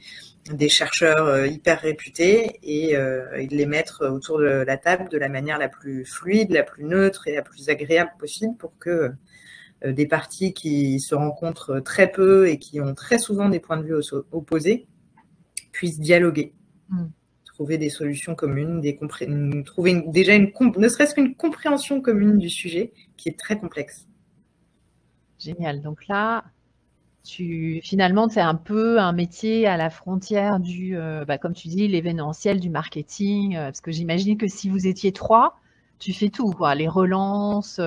[0.51, 5.59] des, chercheurs hyper réputés et, de les mettre autour de la table de la manière
[5.59, 9.13] la plus fluide, la plus neutre et la plus agréable possible pour que
[9.85, 13.85] des partis qui se rencontrent très peu et qui ont très souvent des points de
[13.85, 14.87] vue opposés
[15.73, 16.55] puissent dialoguer.
[16.89, 17.07] Mm
[17.63, 18.99] trouver des solutions communes, des
[19.65, 24.09] trouver déjà une, ne serait-ce qu'une compréhension commune du sujet qui est très complexe.
[25.39, 25.81] Génial.
[25.81, 26.45] Donc là,
[27.23, 31.69] tu finalement, c'est un peu un métier à la frontière du, euh, bah, comme tu
[31.69, 33.55] dis, l'événementiel, du marketing.
[33.55, 35.61] Euh, parce que j'imagine que si vous étiez trois,
[36.01, 37.81] tu fais tout, quoi, les relances.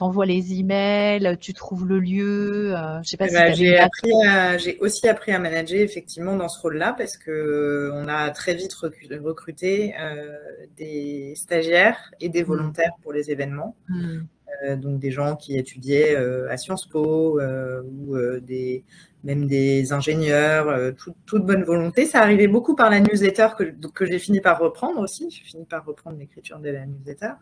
[0.00, 2.74] T'envoies les emails, tu trouves le lieu.
[2.74, 4.12] Euh, je sais pas ben, j'ai appris
[4.56, 8.54] j'ai aussi appris à manager effectivement dans ce rôle-là parce que euh, on a très
[8.54, 10.38] vite recruté euh,
[10.78, 12.46] des stagiaires et des mmh.
[12.46, 13.76] volontaires pour les événements.
[13.90, 14.76] Mmh.
[14.76, 18.84] donc des gens qui étudiaient à Sciences Po ou des
[19.22, 20.94] même des ingénieurs,
[21.26, 22.06] toute, bonne volonté.
[22.06, 25.30] Ça arrivait beaucoup par la newsletter que, que j'ai fini par reprendre aussi.
[25.30, 27.32] J'ai fini par reprendre l'écriture de la newsletter.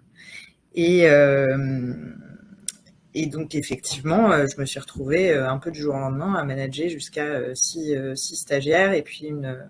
[0.74, 1.06] Et,
[3.14, 6.34] et donc, effectivement, euh, je me suis retrouvée euh, un peu du jour au lendemain
[6.34, 9.68] à manager jusqu'à euh, six, stagiaires et puis une,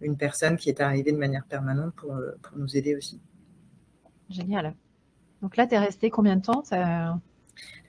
[0.00, 3.20] une personne qui est arrivée de manière permanente pour, pour nous aider aussi.
[4.28, 4.74] Génial.
[5.42, 6.62] Donc là, tu es resté combien de temps?
[6.70, 7.18] Là,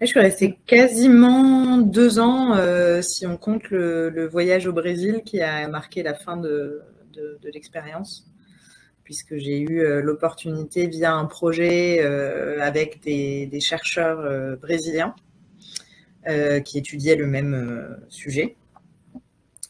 [0.02, 2.54] je suis restée quasiment deux ans,
[3.02, 6.82] si on compte le, voyage au Brésil qui a marqué la fin de,
[7.14, 8.33] de l'expérience
[9.04, 15.16] puisque j'ai eu euh, l'opportunité via un projet euh, avec des, chercheurs euh, brésiliens
[16.64, 18.56] qui étudiaient le même sujet,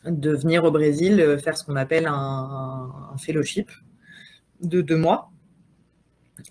[0.06, 3.72] de venir au Brésil faire ce qu'on appelle un, fellowship
[4.62, 5.32] de deux mois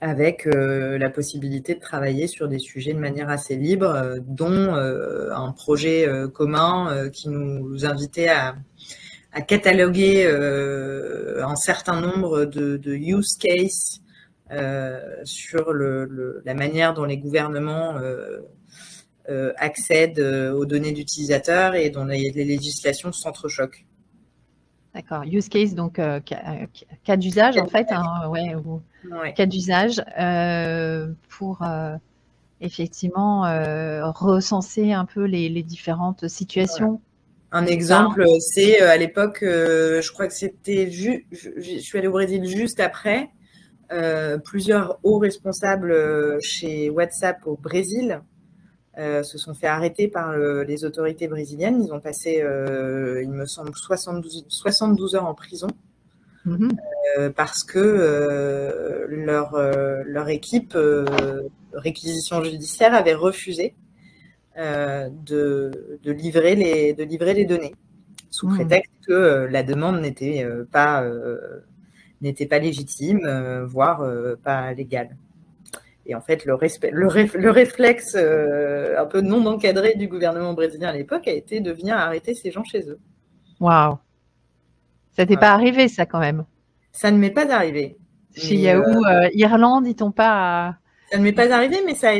[0.00, 6.08] avec la possibilité de travailler sur des sujets de manière assez libre, dont un projet
[6.34, 8.56] commun qui nous invitait à,
[9.32, 14.00] à cataloguer euh, un certain nombre de, use cases
[14.50, 17.96] euh, sur la manière dont les gouvernements
[19.28, 23.86] euh, accèdent aux données d'utilisateurs et dont les, législations s'entrechoquent.
[24.94, 25.22] D'accord.
[25.24, 28.54] Use case, donc cas d'usage en fait, hein, ouais,
[29.34, 30.02] cas d'usage
[31.30, 31.64] pour
[32.60, 33.42] effectivement
[34.12, 37.00] recenser un peu les, différentes situations
[37.52, 42.44] Un exemple, c'est à l'époque, je crois que c'était, je, je suis allée au Brésil
[42.46, 43.28] juste après.
[44.44, 45.94] plusieurs hauts responsables
[46.40, 48.22] chez WhatsApp au Brésil
[48.96, 51.84] se sont fait arrêter par les autorités brésiliennes.
[51.84, 52.42] Ils ont passé,
[53.22, 55.68] il me semble, 72, 72 heures en prison.
[56.44, 56.72] Mhm.
[57.18, 60.76] Euh, parce que euh, leur, euh, leur équipe
[61.72, 63.74] réquisition judiciaire avait refusé
[64.56, 67.74] de, de, livrer les, de livrer les données
[68.30, 68.56] sous mhm.
[68.56, 71.04] prétexte que la demande n'était pas,
[72.20, 73.20] n'était pas légitime,
[73.66, 74.04] voire
[74.42, 75.16] pas légale.
[76.04, 80.88] Et en fait, le, respect, le, le réflexe un peu non encadré du gouvernement brésilien
[80.88, 82.98] à l'époque a été de venir arrêter ces gens chez eux.
[83.60, 83.98] Waouh
[85.16, 86.44] Ça t'est pas arrivé, ça, quand même
[86.92, 87.96] ça ne m'est pas arrivé.
[88.36, 90.76] Chez Yahoo euh, euh, Irlande, ils t'ont pas.
[91.12, 92.10] Ça ne m'est pas arrivé, mais ça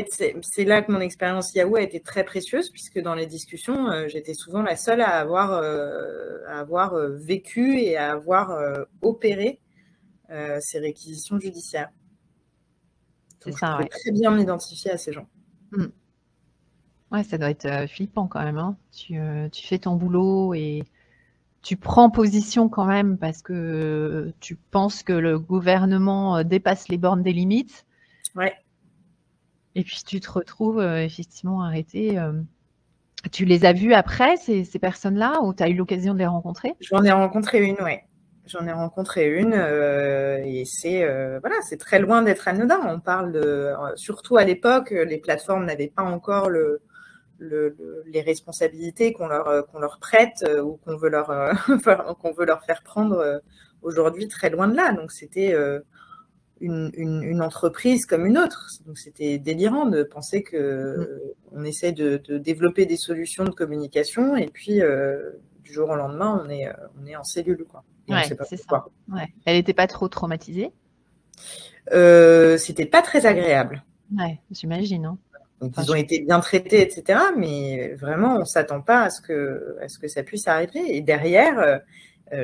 [0.41, 4.07] c'est là que mon expérience Yahoo a été très précieuse, puisque dans les discussions, euh,
[4.07, 8.55] j'étais souvent la seule à avoir, à avoir vécu et à avoir
[9.01, 9.59] opéré
[10.59, 11.89] ces réquisitions judiciaires.
[13.43, 15.27] C'est ça, je très bien m'identifier à ces gens.
[15.71, 15.87] Hmm.
[17.11, 18.57] Ouais, ça doit être flippant quand même.
[18.57, 18.77] Hein.
[18.91, 19.19] Tu,
[19.51, 20.83] tu, fais ton boulot et
[21.63, 26.97] tu prends position quand même parce que tu penses que le gouvernement euh, dépasse les
[26.97, 27.85] bornes des limites.
[28.35, 28.53] Ouais.
[29.75, 32.17] Et puis tu te retrouves euh, effectivement arrêté.
[32.17, 32.33] Euh.
[33.31, 36.73] Tu les as vus après, ces, personnes-là, ou tu as eu l'occasion de les rencontrer?
[36.81, 37.97] J'en ai rencontré une, oui.
[38.45, 41.07] J'en ai rencontré une et c'est
[41.39, 42.81] voilà, c'est très loin d'être anodin.
[42.85, 46.81] On parle de, surtout à l'époque, les plateformes n'avaient pas encore le,
[47.39, 51.53] les responsabilités qu'on leur, euh, qu'on leur prête euh, ou qu'on veut, leur, euh,
[52.21, 53.41] qu'on veut leur faire prendre
[53.81, 54.93] aujourd'hui très loin de là.
[54.93, 55.55] Donc c'était
[56.63, 58.69] une, une, entreprise comme une autre.
[58.85, 61.57] Donc c'était délirant de penser que mm.
[61.57, 64.81] on essaie de, développer des solutions de communication et puis
[65.63, 66.67] du jour au lendemain on est,
[67.01, 67.65] on est en cellule.
[67.69, 67.83] Quoi.
[68.45, 68.85] c'est ça.
[69.45, 70.71] Elle n'était pas trop traumatisée?
[71.91, 73.83] C'était pas très agréable.
[74.17, 75.05] Ouais, j'imagine.
[75.05, 75.17] Hein.
[75.63, 77.19] Donc, ils ont été bien traités, etc.
[77.37, 80.95] Mais vraiment, on ne s'attend pas à ce, que, à ce que ça puisse arriver.
[80.95, 81.79] Et derrière, euh, euh,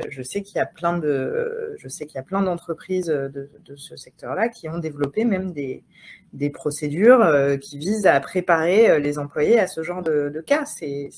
[0.08, 3.50] je sais qu'il y a plein de, je sais qu'il y a plein d'entreprises de,
[3.76, 5.84] ce secteur-là qui ont développé même des,
[6.32, 10.64] des procédures euh, qui visent à préparer les employés à ce genre de, cas.
[10.64, 11.10] C'est,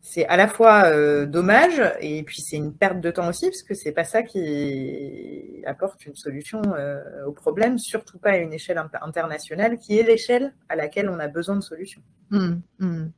[0.00, 3.62] c'est à la fois euh, dommage et puis c'est une perte de temps aussi parce
[3.62, 8.52] que c'est pas ça qui apporte une solution euh, au problème, surtout pas à une
[8.54, 12.02] échelle internationale qui est l'échelle à laquelle on a besoin de solutions.
[12.30, 13.10] Mmh, mmh.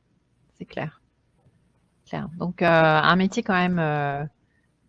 [0.57, 1.00] c'est clair.
[2.37, 4.29] Donc euh, un métier quand même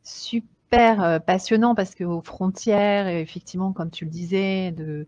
[0.03, 5.07] super passionnant parce qu'aux frontières, effectivement, comme tu le disais, de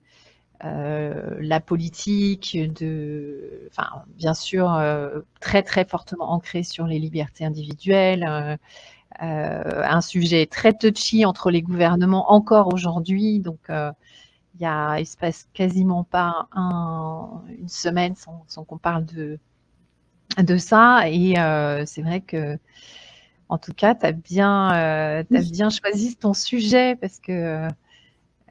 [0.65, 3.69] euh, la politique, de,
[4.17, 8.25] bien sûr, euh, très très fortement ancré sur les libertés individuelles,
[9.23, 13.41] euh, un sujet très touchy entre les gouvernements encore aujourd'hui.
[13.41, 16.49] Donc, il y a, il se passe quasiment pas
[17.59, 19.39] une semaine sans qu'on parle de
[20.43, 21.09] de ça.
[21.09, 21.35] Et
[21.87, 22.59] c'est vrai que
[23.49, 27.69] en tout cas, tu as bien, as bien choisi ton sujet parce que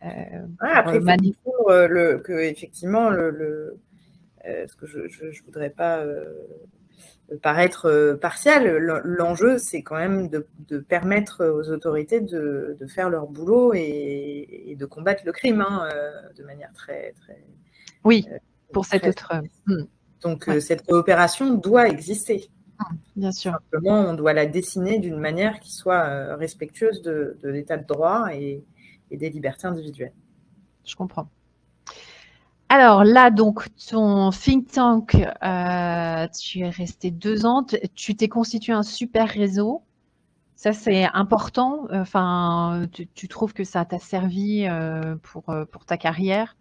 [0.06, 1.00] euh, après,
[1.44, 3.78] faut euh, le, que effectivement, le,
[4.46, 6.04] euh, ce que je ne voudrais pas
[7.42, 14.76] paraître partial, l'enjeu, c'est quand même de, permettre aux autorités de, faire leur boulot et,
[14.78, 15.88] de combattre le crime hein,
[16.38, 17.42] de manière très, très.
[18.04, 18.28] Oui,
[18.74, 19.32] pour cette autre.
[20.24, 22.50] Donc, cette coopération doit exister.
[22.80, 23.52] Hmm, bien sûr.
[23.52, 28.28] Simplement, on doit la dessiner d'une manière qui soit respectueuse de, de l'état de droit
[28.34, 28.64] et,
[29.12, 30.14] et des libertés individuelles.
[30.86, 31.28] Je comprends.
[32.70, 38.74] Alors là, donc, ton think tank, euh, tu es resté deux ans, tu t'es constitué
[38.74, 39.84] un super réseau.
[40.56, 41.86] Ça, c'est important.
[41.92, 46.58] Enfin, tu, trouves que ça t'a servi euh, pour, euh, pour ta carrière?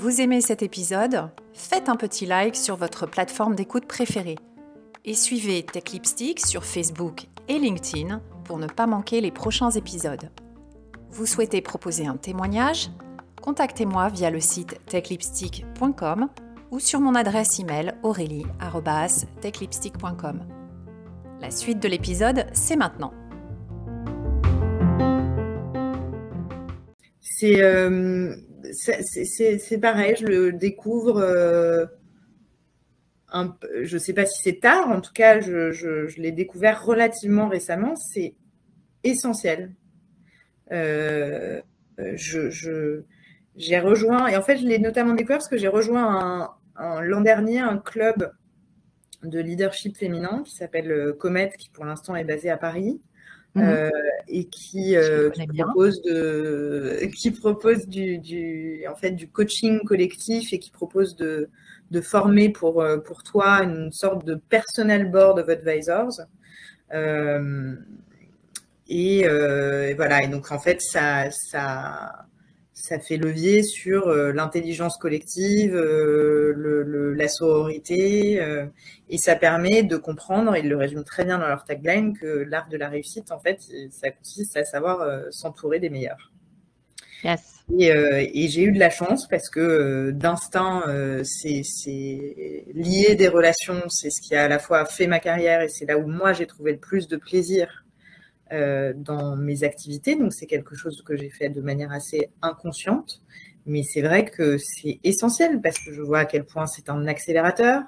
[0.00, 1.28] Vous aimez cet épisode?
[1.52, 4.38] Faites un petit like sur votre plateforme d'écoute préférée
[5.04, 10.30] et suivez Tech Lipstick sur Facebook et LinkedIn pour ne pas manquer les prochains épisodes.
[11.10, 12.88] Vous souhaitez proposer un témoignage?
[13.42, 16.30] Contactez-moi via le site techlipstick.com
[16.70, 20.46] ou sur mon adresse email aurélie.techlipstick.com.
[21.42, 23.12] La suite de l'épisode, c'est maintenant.
[27.20, 28.34] C'est euh,
[29.80, 31.18] pareil, je le découvre.
[31.18, 31.86] Euh,
[33.32, 37.94] je ne sais pas si c'est tard, en tout cas, je, l'ai découvert relativement récemment.
[37.96, 38.34] C'est
[39.04, 39.72] essentiel.
[40.72, 41.60] Euh,
[43.56, 47.60] j'ai rejoint, et en fait, je l'ai notamment découvert parce que j'ai rejoint l'an dernier
[47.60, 48.32] un club
[49.22, 53.00] de leadership féminin qui s'appelle Comet, qui pour l'instant est basé à Paris.
[53.56, 53.90] Mmh.
[54.28, 54.94] et qui,
[55.58, 61.48] propose de qui propose du, en fait du coaching collectif et qui propose de,
[61.90, 66.20] de former pour pour toi une sorte de personal board of advisors.
[68.88, 69.24] Et,
[69.96, 70.22] voilà.
[70.22, 72.29] Et donc en fait ça ça
[72.80, 78.66] ça fait levier sur euh, l'intelligence collective, euh, la sororité, euh,
[79.08, 82.68] et ça permet de comprendre, ils le résument très bien dans leur tagline, que l'art
[82.68, 83.60] de la réussite, en fait,
[83.90, 86.32] ça consiste à savoir s'entourer des meilleurs.
[87.22, 87.56] Yes.
[87.78, 90.84] Et, j'ai eu de la chance parce que d'instinct,
[91.22, 91.62] c'est
[92.72, 95.84] lié des relations, c'est ce qui a à la fois fait ma carrière et c'est
[95.84, 97.84] là où moi j'ai trouvé le plus de plaisir
[98.52, 100.16] euh, dans mes activités.
[100.16, 103.22] Donc, c'est quelque chose que j'ai fait de manière assez inconsciente.
[103.66, 107.06] Mais c'est vrai que c'est essentiel parce que je vois à quel point c'est un
[107.06, 107.82] accélérateur,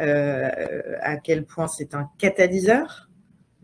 [0.00, 0.50] euh,
[1.00, 3.08] à quel point c'est un catalyseur.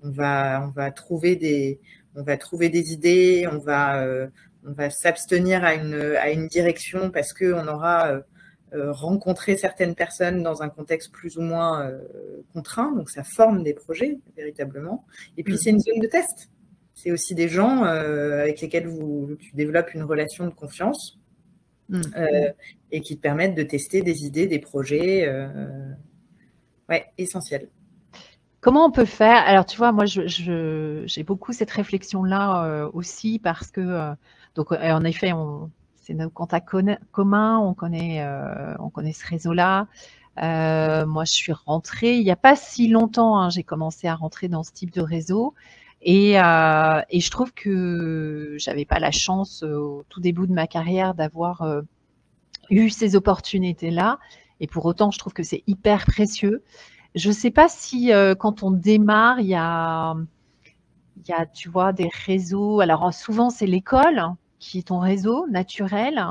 [0.03, 1.81] On va, on va trouver des,
[2.15, 4.29] on va trouver des idées, on va, euh,
[4.67, 8.23] on va s'abstenir à une, à une direction parce que on aura
[8.75, 12.01] rencontrer certaines personnes dans un contexte plus ou moins euh,
[12.53, 12.93] contraint.
[12.93, 15.05] Donc, ça forme des projets véritablement.
[15.37, 15.57] Et puis, mm.
[15.59, 16.51] c'est une zone de test.
[16.95, 21.19] C'est aussi des gens euh, avec lesquels vous, tu développes une relation de confiance
[21.89, 22.03] mm.
[22.91, 25.29] et qui te permettent de tester des idées, des projets.
[26.89, 27.69] ouais, essentiels.
[28.61, 29.43] Comment on peut faire?
[29.45, 34.15] Alors, tu vois, moi, j'ai beaucoup cette réflexion-là aussi parce que,
[34.55, 35.71] donc, en effet, on,
[36.03, 36.69] c'est nos contacts
[37.13, 39.87] communs, on connaît, euh, on connaît ce réseau-là.
[40.43, 43.39] Euh, moi, je suis rentrée il n'y a pas si longtemps.
[43.39, 45.55] Hein, j'ai commencé à rentrer dans ce type de réseau.
[46.03, 50.67] Et, euh, et je trouve que j'avais pas la chance au tout début de ma
[50.67, 51.65] carrière d'avoir
[52.71, 54.19] eu ces opportunités-là.
[54.59, 56.65] Et pour autant, je trouve que c'est hyper précieux.
[57.15, 60.17] Je ne sais pas si quand on démarre, il y a,
[61.29, 62.81] y a, tu vois, des réseaux.
[62.81, 66.25] Alors souvent, c'est l'école qui est ton réseau naturel,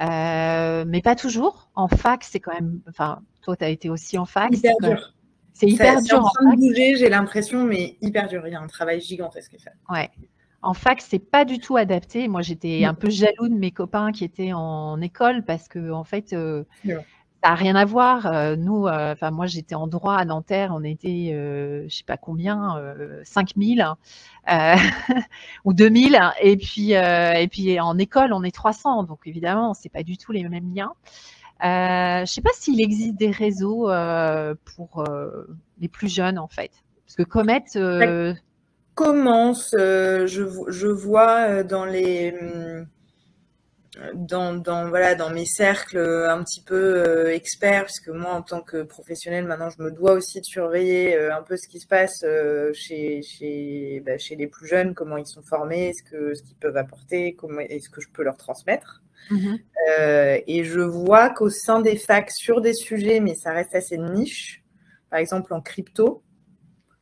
[0.00, 1.68] euh, mais pas toujours.
[1.74, 2.80] En fac, c'est quand même.
[2.88, 4.54] Enfin, toi, tu as été aussi en fac.
[4.56, 5.14] Hyper dur.
[5.52, 6.24] C'est hyper dur.
[6.24, 8.46] en train de bouger, j'ai l'impression, mais hyper dur.
[8.46, 9.72] Il y a un travail gigantesque à faire.
[9.90, 10.10] Ouais.
[10.62, 12.28] En fac, c'est pas du tout adapté.
[12.28, 16.04] Moi, j'étais un peu jaloux de mes copains qui étaient en école parce que, en
[16.04, 16.64] fait, euh,
[17.54, 18.26] rien à voir.
[18.26, 22.04] Euh, nous, euh, enfin moi j'étais en droit à Nanterre, on était, euh, je sais
[22.04, 22.82] pas combien,
[23.24, 23.86] 5000
[25.64, 30.02] ou 2000, et puis et puis en école on est 300, donc évidemment c'est pas
[30.02, 30.92] du tout les mêmes liens.
[31.62, 33.90] Je sais pas s'il existe des réseaux
[34.76, 35.04] pour
[35.78, 36.70] les plus jeunes en fait,
[37.04, 37.64] parce que Comet
[38.94, 42.86] commence, je, je vois dans les hum,
[44.14, 48.42] dans, dans, voilà, dans mes cercles euh, un petit peu euh, experts, puisque moi, en
[48.42, 51.80] tant que professionnel, maintenant, je me dois aussi de surveiller euh, un peu ce qui
[51.80, 52.24] se passe
[52.74, 56.56] chez, chez, bah, chez les plus jeunes, comment ils sont formés, ce que ce qu'ils
[56.56, 59.02] peuvent apporter, comment est-ce que je peux leur transmettre.
[59.30, 59.56] Mmh
[60.48, 64.64] et je vois qu'au sein des facs, sur des sujets, mais ça reste assez niche,
[65.10, 66.22] par exemple en crypto,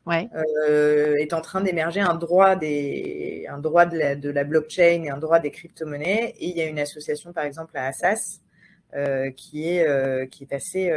[0.07, 5.03] euh, est en train d'émerger un droit, des, un droit de, la, de la blockchain
[5.05, 6.35] et un droit des crypto-monnaies.
[6.39, 8.41] Et il y a une association, par exemple, à Assas,
[8.95, 10.93] euh, qui, est, euh, qui est assez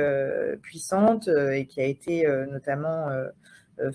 [0.62, 3.10] puissante et qui a été notamment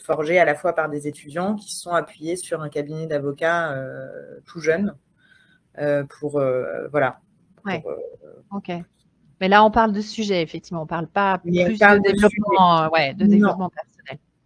[0.05, 3.77] forgée à la fois par des étudiants qui se sont appuyés sur un cabinet d'avocats
[4.47, 4.97] tout jeune
[6.09, 6.43] pour
[6.91, 7.21] voilà.
[8.51, 8.73] ok.
[9.41, 10.83] Mais là, on parle de sujet, effectivement.
[10.83, 13.92] On ne parle pas plus de, développement, ouais, de développement personnel.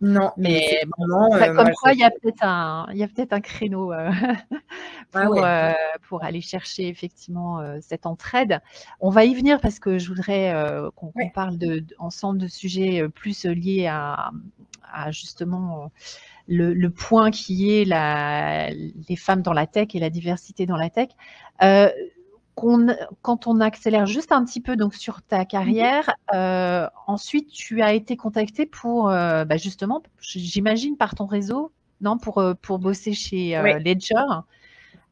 [0.03, 3.41] Non, mais euh, comme quoi, il y a peut-être un, il y a peut-être un
[3.41, 4.11] créneau euh,
[5.15, 5.73] ah pour, euh,
[6.09, 8.61] pour, aller chercher effectivement cette entraide.
[9.01, 10.55] On va y venir parce que je voudrais
[10.97, 14.33] qu'on parle de, ensemble de sujets plus liés à,
[14.93, 15.91] à justement
[16.47, 20.77] le, le, point qui est la, les femmes dans la tech et la diversité dans
[20.77, 21.09] la tech
[22.57, 27.93] quand on accélère juste un petit peu donc sur ta carrière, euh, ensuite tu as
[27.93, 33.13] été contacté pour euh, bah, justement, j'imagine par ton réseau, non, pour euh, pour bosser
[33.13, 34.15] chez Ledger.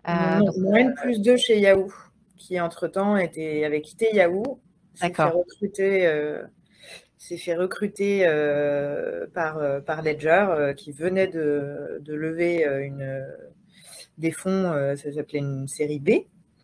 [0.06, 1.92] Mon plus 2 chez Yahoo,
[2.38, 4.58] qui entre temps était avait quitté Yahoo,
[4.94, 6.40] s'est fait recruter,
[7.18, 8.24] s'est fait recruter
[9.34, 13.22] par par Ledger, qui venait de, de lever une
[14.16, 16.10] des fonds, ça s'appelait une série B.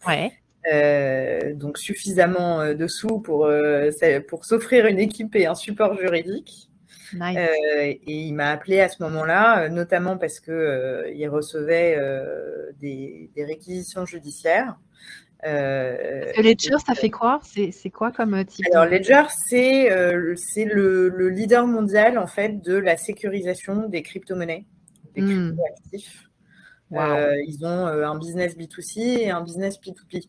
[0.07, 0.33] Ouais.
[0.71, 3.91] Euh, donc suffisamment euh, de sous pour, euh,
[4.29, 6.69] pour s'offrir une équipe et un support juridique.
[7.15, 11.99] et il m'a appelé à ce moment-là, notamment parce que il recevait
[12.79, 14.77] des, des, réquisitions judiciaires
[15.43, 17.41] Ledger, ça fait quoi?
[17.43, 22.97] C'est quoi comme type Alors, Ledger, c'est euh, le, leader mondial en fait de la
[22.97, 24.67] sécurisation des crypto-monnaies,
[25.15, 25.57] des hmm.
[25.57, 26.29] crypto-actifs.
[26.93, 30.29] Ils ont un business B2C et un business P2P.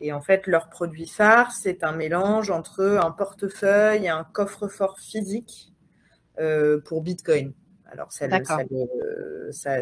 [0.00, 4.98] Et en fait, leur produit phare, c'est un mélange entre un portefeuille et un coffre-fort
[4.98, 5.72] physique
[6.84, 7.54] pour Bitcoin.
[7.90, 8.26] Alors, ça,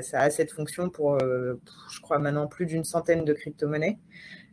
[0.03, 1.61] ça, a cette fonction pour, euh,
[1.91, 3.99] je crois, maintenant plus d'une centaine de crypto-monnaies.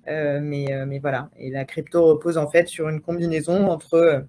[0.07, 1.29] Euh, mais, euh, mais, voilà.
[1.37, 4.25] Et la crypto repose en fait sur une combinaison entre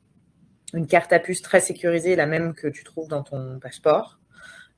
[0.74, 4.18] une carte à puce très sécurisée, la même que tu trouves dans ton passeport,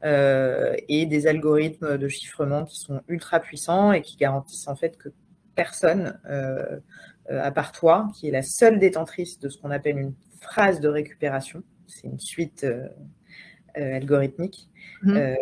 [0.03, 5.09] et des algorithmes de chiffrement qui sont ultra puissants et qui garantissent en fait que
[5.55, 6.19] personne,
[7.29, 10.89] à part toi, qui est la seule détentrice de ce qu'on appelle une phrase de
[10.89, 12.67] récupération, c'est une suite
[13.77, 14.69] euh, algorithmique
[15.03, 15.17] mmh.
[15.17, 15.35] euh,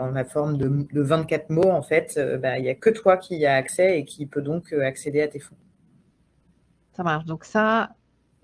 [0.00, 3.16] en la forme de, 24 mots, en fait, euh, bah, il n'y a que toi
[3.16, 5.54] qui y a accès et qui peut donc accéder à tes fonds.
[6.96, 7.24] Ça marche.
[7.24, 7.90] Donc ça,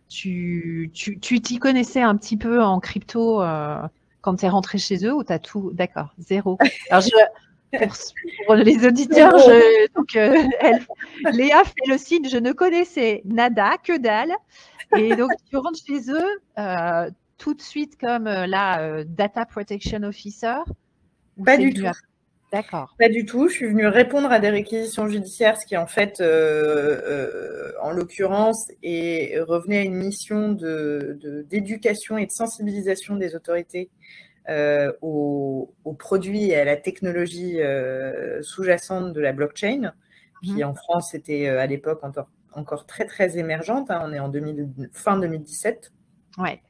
[0.09, 3.43] tu t'y tu, connaissais un petit peu en crypto
[4.21, 6.59] quand tu es rentré chez eux ou tu as tout D'accord, zéro.
[6.91, 7.03] Alors
[8.47, 9.35] pour, les auditeurs,
[9.95, 10.13] donc,
[11.33, 14.33] Léa fait le signe, je ne connaissais nada, que dalle.
[14.97, 16.41] Et donc, tu rentres chez eux,
[17.39, 20.57] tout de suite comme euh, la euh, Data Protection Officer
[21.45, 21.85] Pas du tout.
[22.53, 22.95] D'accord.
[22.99, 23.49] Pas du tout.
[23.49, 28.69] Je suis venue répondre à des réquisitions judiciaires, ce qui en fait, euh, en l'occurrence,
[28.83, 33.91] et revenait à une mission d'éducation de, et de sensibilisation des autorités
[34.49, 37.59] aux, produits et à la technologie
[38.43, 39.93] sous-jacente de la blockchain,
[40.43, 40.65] qui mmh.
[40.65, 43.91] en France était à l'époque encore, encore, très très émergente.
[43.91, 44.03] Hein.
[44.05, 45.93] on est en 2000, fin 2017.
[46.39, 46.61] Ouais.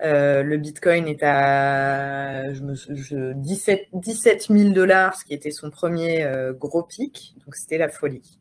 [0.00, 5.70] Euh, le Bitcoin est à je me, 17, 17 000 dollars, ce qui était son
[5.70, 7.34] premier euh, gros pic.
[7.44, 8.38] Donc, c'était la folie.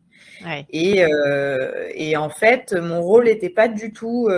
[0.69, 4.29] Et, euh, et, en fait, mon rôle n'était pas du tout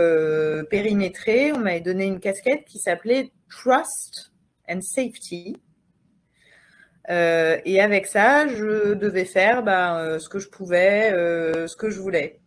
[0.70, 1.52] périmétré.
[1.52, 4.32] On m'avait donné une casquette qui s'appelait Trust
[4.70, 5.58] and Safety.
[7.10, 12.40] et avec ça, je devais faire ben, ce que je pouvais, ce que je voulais.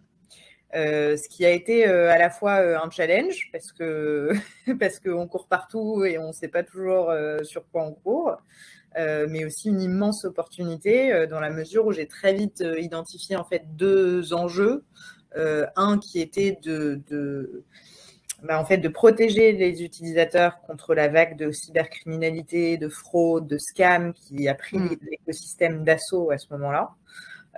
[0.74, 4.30] Euh, ce qui a été euh, à la fois euh, un challenge parce que
[4.80, 8.36] parce qu'on court partout et on ne sait pas toujours sur quoi on court,
[8.96, 13.64] mais aussi une immense opportunité dans la mesure où j'ai très vite identifié en fait
[13.76, 14.84] deux enjeux.
[15.34, 17.64] un qui était de
[18.42, 23.58] bah, en fait, de protéger les utilisateurs contre la vague de cybercriminalité, de fraude, de
[23.58, 24.96] scam qui a pris mmh.
[25.10, 26.90] l'écosystème d'assaut à ce moment-là.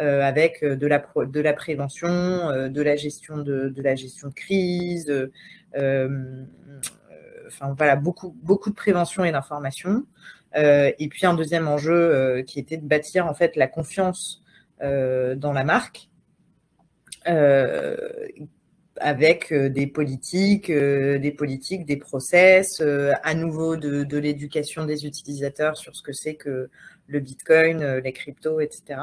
[0.00, 3.94] Euh, avec euh, de la, de la prévention, euh, de la gestion de, de la
[3.94, 5.30] gestion de crise,
[7.46, 10.04] enfin voilà, beaucoup, beaucoup de prévention et d'information.
[10.56, 14.42] et puis un deuxième enjeu qui était de bâtir en fait la confiance
[14.80, 16.08] dans la marque.
[19.00, 25.96] Avec des politiques, des politiques, des process, à nouveau de, de l'éducation des utilisateurs sur
[25.96, 26.70] ce que c'est que
[27.06, 29.00] le Bitcoin, euh, les cryptos, etc.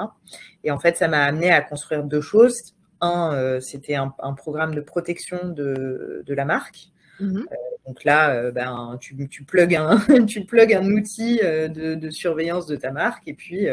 [0.63, 2.75] Et en fait, ça m'a amené à construire deux choses.
[2.99, 6.89] Un, euh, c'était un, programme de protection de, la marque.
[7.19, 7.43] Euh,
[7.87, 13.27] donc là, ben, tu, tu, plugues un, tu un outil de, surveillance de ta marque
[13.27, 13.67] et puis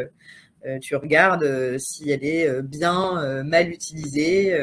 [0.80, 4.58] tu regardes si elle est bien, mal utilisée,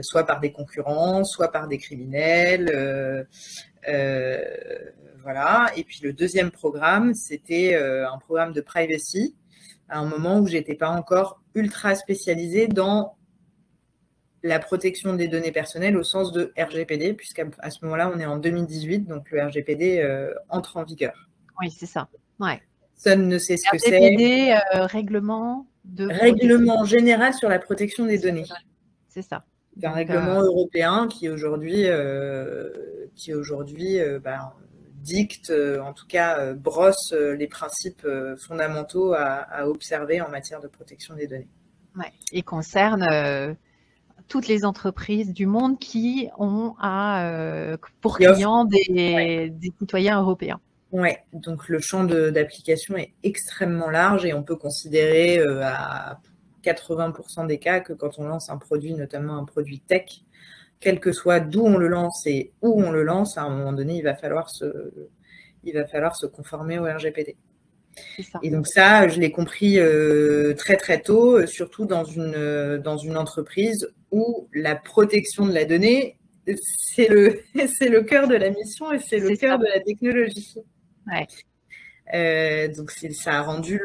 [0.00, 3.26] soit par des concurrents, soit par des criminels.
[5.22, 5.70] Voilà.
[5.76, 9.36] Et puis le deuxième programme, c'était euh, un programme de privacy,
[9.88, 13.16] à un moment où j'étais pas encore ultra spécialisée dans
[14.42, 18.38] la protection des données personnelles au sens de RGPD, puisqu'à ce moment-là, on est en
[18.38, 21.30] 2018, donc le RGPD euh, entre en vigueur.
[21.60, 22.08] Oui, c'est ça.
[22.40, 22.60] Ouais.
[22.94, 23.96] Personne ne sait ce que c'est.
[23.96, 26.08] RGPD, euh, règlement de.
[26.08, 28.46] Règlement général sur la protection des données.
[29.08, 29.44] C'est ça.
[29.78, 31.86] C'est un règlement européen qui aujourd'hui,
[33.14, 34.52] qui aujourd'hui, ben,
[35.02, 38.06] dicte, euh, en tout cas euh, brosse euh, les principes
[38.38, 41.48] fondamentaux à, observer en matière de protection des données.
[41.96, 42.12] Ouais.
[42.32, 43.56] Et concerne
[44.28, 50.60] toutes les entreprises du monde qui ont à, pour clients des, citoyens européens.
[50.90, 56.18] Oui, donc le champ d'application est extrêmement large et on peut considérer à
[56.62, 60.22] 80% des cas que quand on lance un produit, notamment un produit tech,
[60.80, 63.72] quel que soit d'où on le lance et où on le lance, à un moment
[63.72, 64.92] donné, il va falloir se,
[65.64, 67.36] il va falloir se conformer au RGPD.
[68.42, 72.78] Et donc ça, je l'ai compris euh, très très tôt, euh, surtout dans une, euh,
[72.78, 76.18] dans une entreprise où la protection de la donnée,
[76.56, 80.56] c'est le, c'est le cœur de la mission et c'est le cœur de la technologie.
[82.12, 83.80] Donc ça a rendu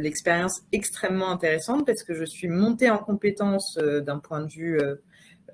[0.00, 4.78] l'expérience extrêmement intéressante parce que je suis montée en compétence d'un point de vue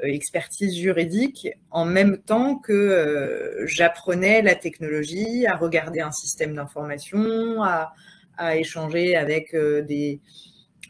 [0.03, 7.93] expertise juridique en même temps que j'apprenais la technologie, à regarder un système d'information, à,
[8.57, 10.21] échanger avec des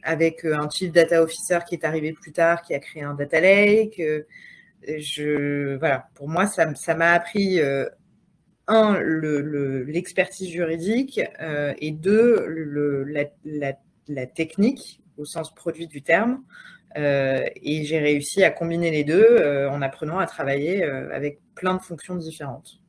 [0.03, 3.41] avec un chief data officer qui est arrivé plus tard, qui a créé un data
[3.41, 4.01] lake.
[5.79, 7.61] Voilà, pour moi, ça m'a appris
[8.69, 13.05] un, l'expertise juridique euh, et deux, le,
[13.45, 16.43] la, technique au sens produit du terme.
[16.97, 21.75] Euh, et j'ai réussi à combiner les deux euh, en apprenant à travailler avec plein
[21.75, 22.81] de fonctions différentes.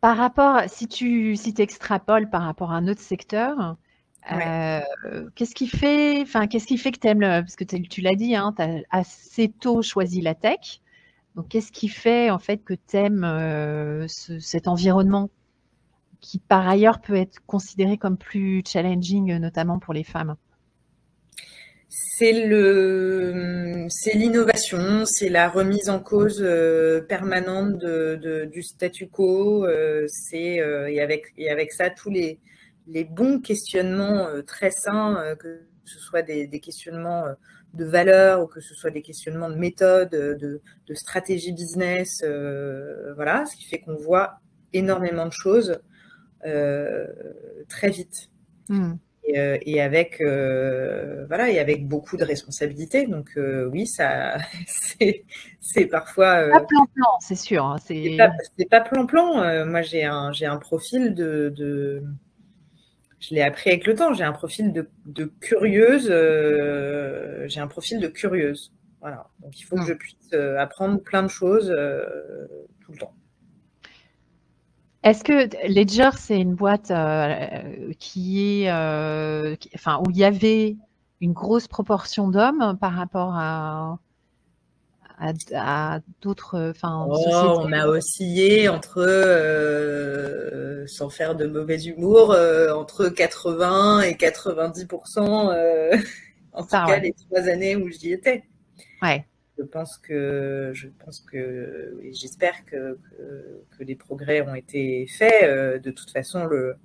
[0.00, 3.76] Par rapport, si tu si extrapoles par rapport à un autre secteur,
[4.28, 8.34] qu'est-ce qui fait, enfin, qu'est-ce qui fait que tu aimes, parce que tu l'as dit,
[8.34, 10.80] hein, tu as assez tôt choisi la tech.
[11.34, 15.30] Donc, qu'est-ce qui fait en fait que tu aimes euh, cet environnement
[16.20, 20.36] qui par ailleurs peut être considéré comme plus challenging, notamment pour les femmes?
[21.88, 22.32] C'est
[24.14, 29.66] l'innovation, c'est la remise en cause euh, permanente du statu quo.
[29.66, 32.38] Euh, c'est et avec et avec ça tous les
[32.86, 37.24] les bons questionnements très sains, que ce soit des questionnements
[37.74, 40.60] de valeurs ou que ce soit des questionnements de méthode, de,
[40.94, 44.34] stratégie business, euh, voilà, ce qui fait qu'on voit
[44.74, 45.80] énormément de choses
[46.44, 47.06] euh,
[47.68, 48.30] très vite.
[48.68, 48.94] Hmm.
[49.36, 53.06] Euh, et, avec voilà et avec beaucoup de responsabilités.
[53.06, 53.30] Donc
[53.70, 54.36] oui, ça
[55.60, 57.64] c'est parfois pas plan plan, c'est sûr.
[57.64, 58.16] Hein, c'est
[58.68, 59.64] pas, plan plan.
[59.64, 62.02] moi j'ai un j'ai un profil de
[63.22, 64.12] je l'ai appris avec le temps.
[64.12, 66.08] J'ai un profil de, curieuse.
[66.10, 68.72] Euh, j'ai un profil de curieuse.
[69.00, 69.28] Voilà.
[69.40, 69.86] Donc il faut que hmm.
[69.86, 72.04] je puisse euh, apprendre plein de choses euh,
[72.80, 73.14] tout le temps.
[75.04, 76.92] Est-ce que Ledger, c'est une boîte
[77.98, 80.76] qui est, enfin, où il y avait
[81.20, 83.98] une grosse proportion d'hommes par rapport à,
[85.54, 87.24] à, d'autres enfin, oh,
[87.60, 95.52] On a oscillé entre, euh, sans faire de mauvais humour, euh, entre 80 et 90%,
[95.52, 95.96] euh,
[96.52, 98.42] en tout cas les trois années où j'y étais.
[99.00, 99.24] Ouais.
[99.58, 105.82] Je pense que, je pense que, j'espère que, que, que, les progrès ont été faits.
[105.82, 106.76] De toute façon, le,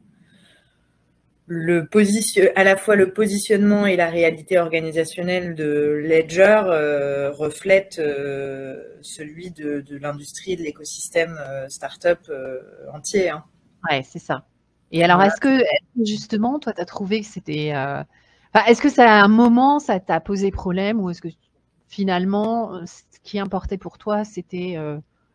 [1.49, 7.99] le position, à la fois le positionnement et la réalité organisationnelle de Ledger euh, reflètent
[7.99, 12.29] euh, celui de, l'industrie de l'écosystème euh, startup
[12.93, 13.29] entier.
[13.29, 13.45] Hein.
[13.89, 14.45] Ouais, c'est ça.
[14.91, 15.63] Et alors, est-ce que
[16.05, 17.73] justement, toi, tu as trouvé que c'était.
[18.67, 21.29] est-ce que ça, à un moment, ça t'a posé problème ou est-ce que
[21.87, 24.77] finalement, ce qui importait pour toi, c'était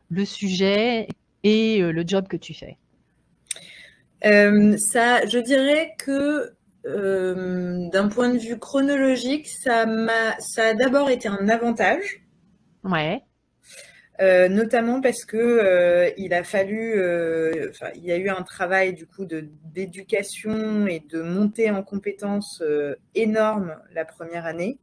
[0.08, 1.08] le sujet
[1.42, 2.78] et le job que tu fais?
[4.24, 6.52] Euh, ça, je dirais que
[6.86, 12.24] euh, d'un point de vue chronologique, ça m'a, ça a d'abord été un avantage.
[12.84, 13.22] Ouais.
[14.20, 16.94] Euh, notamment parce que il a fallu,
[17.96, 22.62] il y a eu un travail du coup de d'éducation et de montée en compétences
[23.14, 24.78] énorme la première année.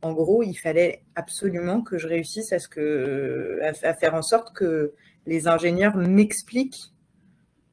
[0.00, 4.54] En gros, il fallait absolument que je réussisse à ce que, à faire en sorte
[4.54, 4.94] que
[5.26, 6.92] les ingénieurs m'expliquent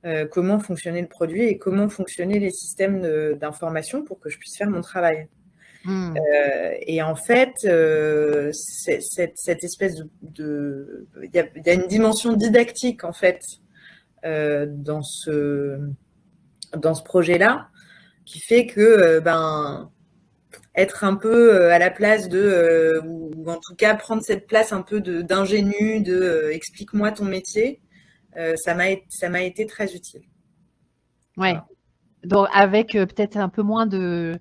[0.05, 3.01] euh, comment fonctionnait le produit et comment fonctionnaient les systèmes
[3.35, 5.27] d'information pour que je puisse faire mon travail.
[5.83, 6.13] Hmm.
[6.15, 13.03] Euh, et en fait, euh, cette, cette, espèce de, il y, a une dimension didactique
[13.03, 13.41] en fait
[14.23, 15.79] dans ce
[16.75, 17.69] dans ce projet-là
[18.25, 19.89] qui fait que ben
[20.75, 24.81] être un peu à la place de ou, en tout cas prendre cette place un
[24.81, 27.79] peu d'ingénu de explique-moi ton métier
[28.37, 30.21] euh, ça m'a été très utile.
[31.37, 31.57] Ouais.
[32.23, 34.37] Donc avec euh, peut-être un peu moins de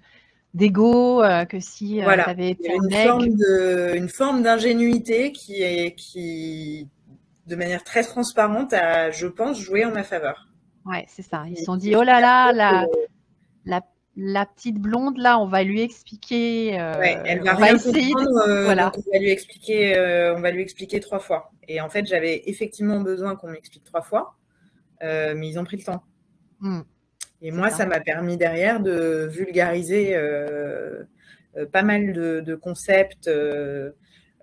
[0.55, 2.25] d'ego euh, que si voilà.
[2.25, 6.89] tu avais été une, forme de, une forme d'ingénuité qui est qui
[7.47, 10.49] de manière très transparente a, je pense, joué en ma faveur.
[10.85, 11.45] Ouais, c'est ça.
[11.49, 12.87] Ils se sont dit oh là là, la,
[13.65, 13.83] la
[14.21, 16.79] la petite blonde là, on va lui expliquer.
[16.81, 16.93] Euh,
[17.25, 18.49] elle va, rien comprendre.
[18.49, 18.91] Euh, voilà.
[18.97, 21.53] on va lui expliquer, euh, on va lui expliquer trois fois.
[21.69, 24.35] Et en fait, j'avais effectivement besoin qu'on m'explique trois fois,
[25.01, 26.03] mais ils ont pris le temps.
[26.61, 26.81] Hmm.
[27.43, 30.17] Et moi, ça m'a permis derrière de vulgariser
[31.73, 33.31] pas mal de, de concepts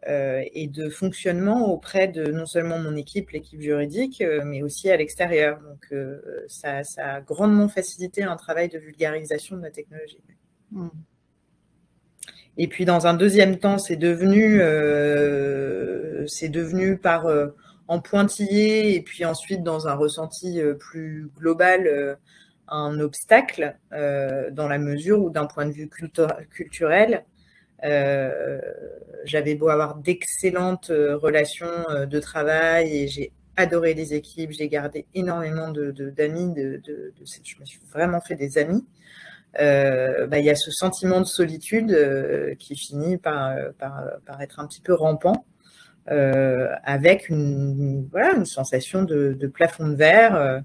[0.08, 4.98] et de fonctionnement auprès de non seulement mon équipe, l'équipe juridique, euh, mais aussi à
[4.98, 5.60] l'extérieur.
[5.62, 10.22] Donc euh, ça, a grandement facilité un travail de vulgarisation de la technologie.
[10.72, 10.90] Hmm.
[12.58, 14.60] Et puis dans un deuxième temps, c'est devenu,
[16.28, 17.28] c'est devenu par
[17.88, 22.18] en pointillé et puis ensuite dans un ressenti plus global
[22.70, 25.90] un obstacle dans la mesure où d'un point de vue
[26.50, 27.26] culturel,
[27.84, 35.70] j'avais beau avoir d'excellentes relations de travail et j'ai adoré les équipes, j'ai gardé énormément
[35.70, 38.86] d'amis, je me suis vraiment fait des amis.
[39.60, 43.56] Euh, bah, il y a ce sentiment de solitude euh, qui finit par,
[44.42, 45.46] être un petit peu rampant,
[46.12, 48.08] euh, avec une
[48.46, 50.62] sensation de, plafond de verre,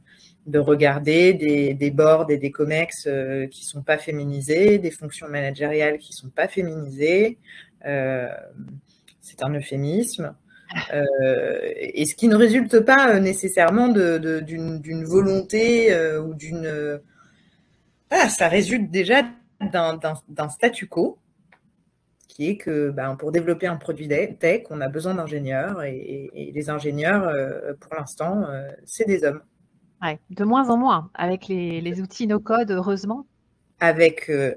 [0.47, 3.09] de regarder des, des boards et des comex
[3.51, 7.39] qui sont pas féminisés, des fonctions managériales qui sont pas féminisées.
[7.83, 10.35] C'est un euphémisme.
[10.93, 17.01] et ce qui ne résulte pas nécessairement d'une volonté ou d'une
[18.11, 19.23] ah, ça résulte déjà
[19.61, 21.19] d'un statu quo
[22.27, 26.71] qui est que ben, pour développer un produit tech, on a besoin d'ingénieurs et, les
[26.71, 29.43] ingénieurs, euh, pour l'instant, euh, c'est des hommes.
[30.31, 33.27] De moins en moins, avec les, outils no-code, heureusement.
[33.81, 34.55] Avec, euh,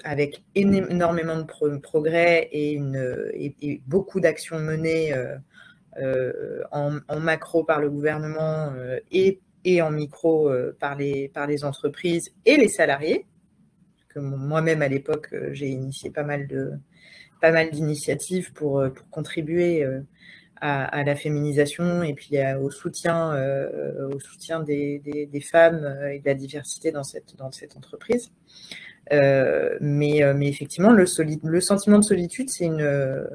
[0.56, 2.80] énormément de progrès et,
[3.88, 5.14] beaucoup d'actions menées
[6.72, 8.74] en, en, macro par le gouvernement
[9.12, 9.40] et,
[9.82, 11.32] en micro par, les,
[11.64, 13.26] entreprises et les salariés
[14.20, 16.48] moi-même à l'époque, euh, j'ai initié pas mal
[17.72, 19.86] d'initiatives pour, euh, pour contribuer
[20.64, 23.34] euh, à, la féminisation et puis au soutien,
[24.12, 28.32] au soutien des, des, femmes et de la diversité dans cette, dans cette entreprise.
[29.12, 31.06] mais, mais effectivement, le,
[31.44, 33.28] le sentiment de solitude, c'est une,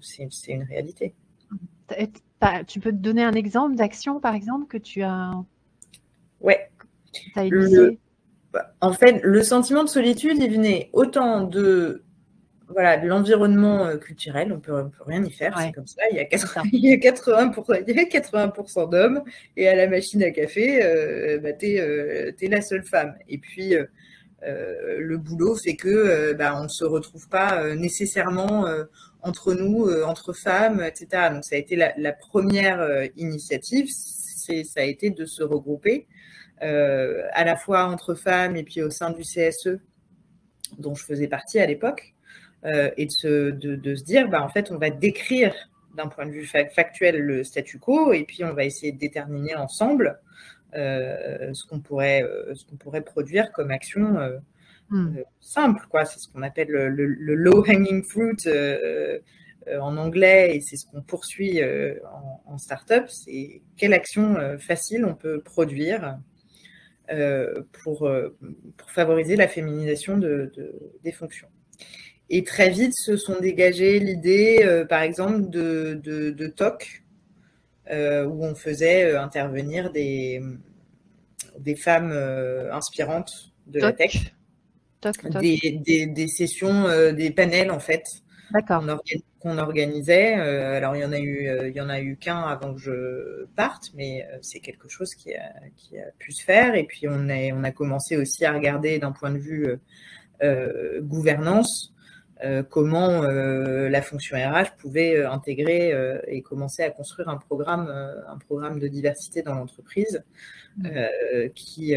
[0.00, 1.14] c'est une réalité.
[2.66, 5.32] Tu peux te donner un exemple d'action, par exemple, que tu as.
[6.40, 6.70] Ouais.
[7.36, 7.98] As le,
[8.80, 12.02] en fait, le sentiment de solitude, il venait autant de
[12.72, 16.02] voilà, de l'environnement euh, culturel, on peut, peut rien y faire, c'est comme ça.
[16.10, 19.22] Il y a 80, il y a 80%, d'hommes
[19.56, 23.14] et à la machine à café, euh, bah, tu es, euh, la seule femme.
[23.28, 23.74] Et puis,
[24.44, 28.66] le boulot fait que bah, on ne se retrouve pas nécessairement
[29.22, 31.30] entre nous, entre femmes, etc.
[31.32, 36.08] Donc, ça a été la, la première initiative, ça a été de se regrouper
[36.60, 39.78] à la fois entre femmes et puis au sein du CSE,
[40.78, 42.11] dont je faisais partie à l'époque,
[42.64, 45.54] euh, et de se, de, se dire, bah, en fait, on va décrire
[45.96, 49.54] d'un point de vue factuel le statu quo, et puis on va essayer de déterminer
[49.56, 50.18] ensemble
[50.74, 54.40] euh, ce qu'on pourrait, ce qu'on pourrait produire comme action
[54.88, 55.18] hmm.
[55.40, 55.84] simple.
[55.90, 56.06] Quoi.
[56.06, 58.36] C'est ce qu'on appelle le, low-hanging fruit
[59.78, 63.04] en anglais, et c'est ce qu'on poursuit en, en startup.
[63.08, 66.18] C'est quelle action facile on peut produire
[67.12, 68.34] euh, pour, euh,
[68.76, 70.52] pour, favoriser la féminisation de,
[71.02, 71.48] des fonctions.
[72.34, 77.02] Et très vite se sont dégagées l'idée, euh, par exemple, de, de, TOC,
[77.90, 80.40] où on faisait intervenir des,
[81.58, 82.12] des femmes
[82.72, 84.34] inspirantes de la tech.
[85.40, 88.04] Des, des, sessions, des panels en fait,
[89.40, 90.38] qu'on organisait.
[90.38, 92.74] Euh, alors, il y en a eu, euh, il y en a eu qu'un avant
[92.74, 96.74] que je parte, mais euh, c'est quelque chose qui a, qui a, pu se faire.
[96.74, 99.66] Et puis, on, est, on a commencé aussi à regarder d'un point de vue
[101.02, 101.91] gouvernance
[102.70, 105.92] comment la fonction RH pouvait intégrer
[106.26, 107.88] et commencer à construire un programme,
[108.28, 110.22] un programme de diversité dans l'entreprise
[110.78, 110.88] mmh.
[111.54, 111.94] qui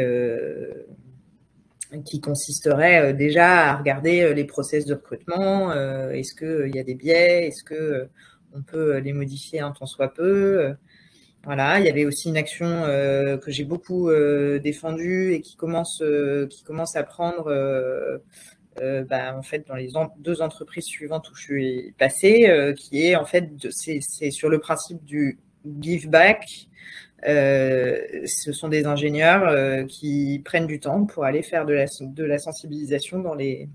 [2.03, 5.71] qui consisterait euh, déjà à regarder euh, les process de recrutement.
[5.71, 8.09] Euh, est-ce qu'il y a des biais Est-ce que
[8.53, 10.73] on peut les modifier un tant soit peu
[11.43, 11.79] Voilà.
[11.79, 14.09] Il y avait aussi une action que j'ai beaucoup
[14.63, 16.01] défendue et qui commence,
[16.49, 17.51] qui commence à prendre.
[18.77, 23.25] Bah, en fait, dans les deux entreprises suivantes où je suis passée, qui est en
[23.25, 25.39] fait, c'est sur le principe du
[25.81, 26.67] give back,
[27.27, 31.85] euh, ce sont des ingénieurs euh, qui prennent du temps pour aller faire de la,
[32.01, 33.69] de la sensibilisation dans les,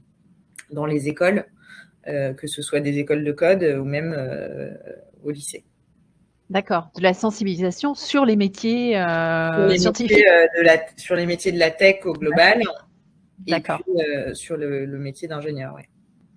[0.70, 1.46] dans les écoles,
[2.06, 4.14] euh, que ce soit des écoles de code ou même
[5.24, 5.64] au lycée.
[6.48, 8.92] D'accord, de la sensibilisation sur les métiers
[9.76, 10.18] scientifiques.
[10.18, 12.62] de la, sur les métiers de la tech au global.
[13.46, 13.80] D'accord.
[13.96, 15.82] Et sur le, le métier d'ingénieur, oui.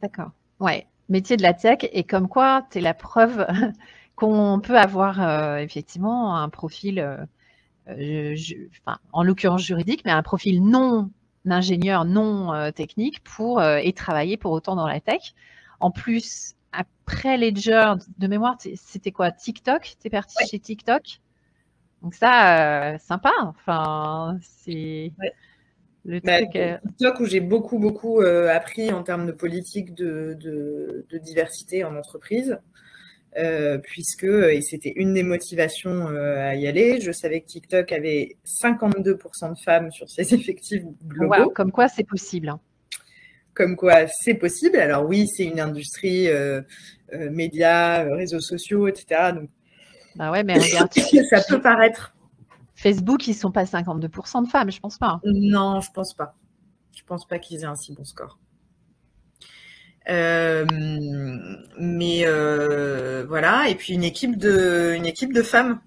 [0.01, 0.31] D'accord.
[0.59, 3.45] Ouais, métier de la tech et comme quoi tu es la preuve
[4.15, 7.17] qu'on peut avoir euh, effectivement un profil, euh,
[7.89, 8.35] euh,
[9.11, 11.11] en l'occurrence juridique, mais un profil non
[11.45, 15.33] ingénieur, non technique pour et travailler pour autant dans la tech.
[15.81, 19.95] En plus, après Ledger, de mémoire, c'était quoi TikTok?
[19.99, 21.19] Tu es parti chez TikTok?
[22.01, 23.33] Donc ça, sympa.
[23.41, 25.11] Enfin, c'est
[26.05, 31.83] le bah, TikTok où j'ai beaucoup, beaucoup appris en termes de politique de, de diversité
[31.83, 32.57] en entreprise.
[33.83, 39.53] puisque, et c'était une des motivations à y aller, je savais que TikTok avait 52%
[39.53, 41.49] de femmes sur ses effectifs globaux.
[41.51, 42.49] comme quoi c'est possible.
[42.49, 42.59] Hein.
[43.53, 44.77] Comme quoi c'est possible.
[44.77, 46.27] Alors oui, c'est une industrie
[47.31, 49.31] médias, réseaux sociaux, etc.
[49.35, 49.49] Donc,
[50.15, 50.91] bah ouais, mais regarde.
[51.29, 52.13] ça peut paraître.
[52.83, 55.21] Facebook, ils sont pas 52% de femmes, je pense pas.
[55.23, 56.35] Non, je pense pas.
[56.93, 58.37] Je pense pas qu'ils aient un si bon score.
[60.09, 60.65] Euh,
[61.79, 65.79] mais euh, voilà, et puis une équipe de, une équipe de femmes.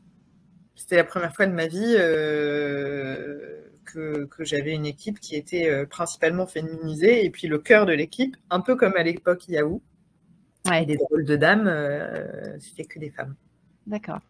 [0.75, 6.47] C'était la première fois de ma vie euh, que, j'avais une équipe qui était principalement
[6.47, 9.83] féminisée, et puis le cœur de l'équipe, un peu comme à l'époque Yahoo,
[10.71, 10.83] ouais.
[10.83, 11.71] et des drôles de dames,
[12.59, 13.37] c'était que des femmes.
[13.87, 14.21] D'accord.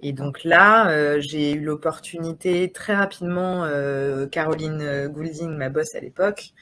[0.00, 3.66] Et donc là, j'ai eu l'opportunité très rapidement,
[4.30, 6.52] Caroline Goulding, ma boss à l'époque,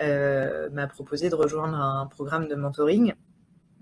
[0.00, 3.14] euh, m'a proposé de rejoindre un programme de mentoring.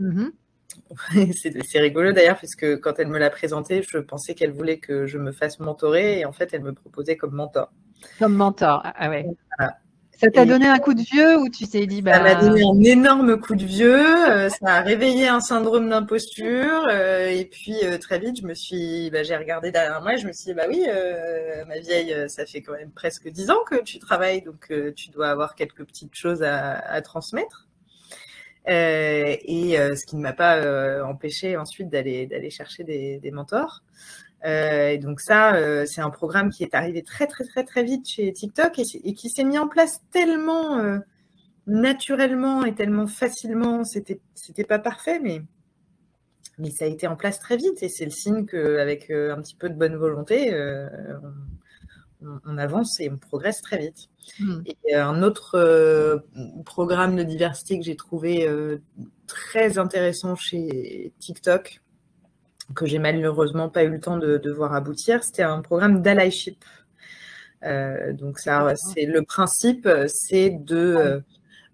[0.01, 1.33] Mm-hmm.
[1.65, 5.19] c'est rigolo d'ailleurs, puisque quand elle me l'a présenté, je pensais qu'elle voulait que je
[5.19, 7.73] me fasse mentorer et en fait, elle me proposait comme mentor.
[8.19, 9.27] Comme mentor, ah ouais.
[10.23, 12.15] Ça t'a donné un coup de vieux ou tu t'es dit bah...
[12.15, 16.87] Ça m'a donné un énorme coup de vieux, euh, ça a réveillé un syndrome d'imposture
[16.89, 20.19] euh, et puis euh, très vite je me suis, bah, j'ai regardé derrière moi et
[20.19, 20.87] je me suis dit bah oui,
[21.67, 25.29] ma vieille, ça fait quand même presque dix ans que tu travailles donc tu dois
[25.29, 27.67] avoir quelques petites choses à, transmettre.
[28.69, 33.83] et ce qui ne m'a pas empêché ensuite d'aller d'aller chercher des, des mentors.
[34.45, 37.85] Euh, et donc ça, euh, c'est un programme qui est arrivé très très très très
[37.85, 40.99] vite chez TikTok et, qui s'est mis en place tellement euh,
[41.67, 43.85] naturellement et tellement facilement.
[43.85, 45.43] C'était c'était pas parfait, mais
[46.59, 49.55] mais ça a été en place très vite et c'est le signe qu'avec un petit
[49.55, 50.55] peu de bonne volonté,
[52.45, 54.09] on, avance et on progresse très vite.
[54.39, 54.63] Hmm.
[54.87, 56.23] Et un autre
[56.65, 58.47] programme de diversité que j'ai trouvé
[59.27, 61.82] très intéressant chez TikTok,
[62.75, 66.65] que j'ai malheureusement pas eu le temps de, voir aboutir, c'était un programme d'allyship.
[67.65, 71.21] Euh, donc ça, c'est le principe, c'est de euh,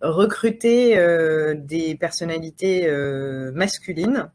[0.03, 2.91] recruter euh, des personnalités
[3.53, 4.31] masculines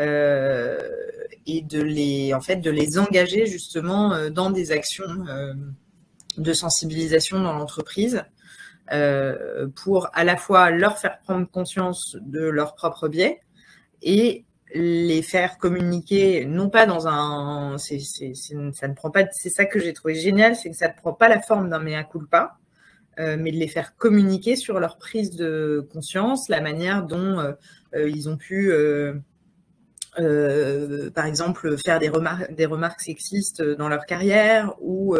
[0.00, 5.24] et de les, en fait, de les engager justement dans des actions
[6.36, 8.24] de sensibilisation dans l'entreprise.
[9.76, 13.40] pour à la fois leur faire prendre conscience de leur propre biais
[14.02, 19.64] et les faire communiquer, non pas dans un, c'est, ça ne prend pas, c'est ça
[19.64, 22.58] que j'ai trouvé génial, c'est que ça ne prend pas la forme d'un mea culpa,
[23.20, 27.52] euh, mais de les faire communiquer sur leur prise de conscience, la manière dont euh,
[27.94, 28.72] euh, ils ont pu,
[31.14, 35.16] par exemple, faire des remarques, des remarques sexistes dans leur carrière ou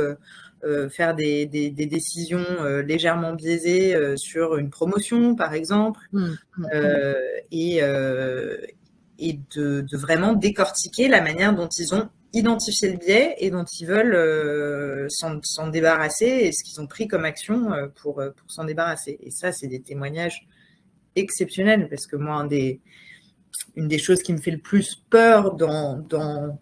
[0.91, 2.45] faire des, décisions
[2.85, 6.21] légèrement biaisées sur une promotion, par exemple, mmh,
[6.57, 7.15] mmh, mmh.
[7.53, 7.81] et,
[9.19, 13.87] et de, vraiment décortiquer la manière dont ils ont identifié le biais et dont ils
[13.87, 18.51] veulent euh, s'en débarrasser et ce qu'ils ont pris comme action euh, pour, euh, pour
[18.51, 19.19] s'en débarrasser.
[19.23, 20.49] Et ça, c'est des témoignages
[21.15, 22.47] exceptionnels parce que moi,
[23.77, 26.59] une des choses qui me fait le plus peur dans, dans,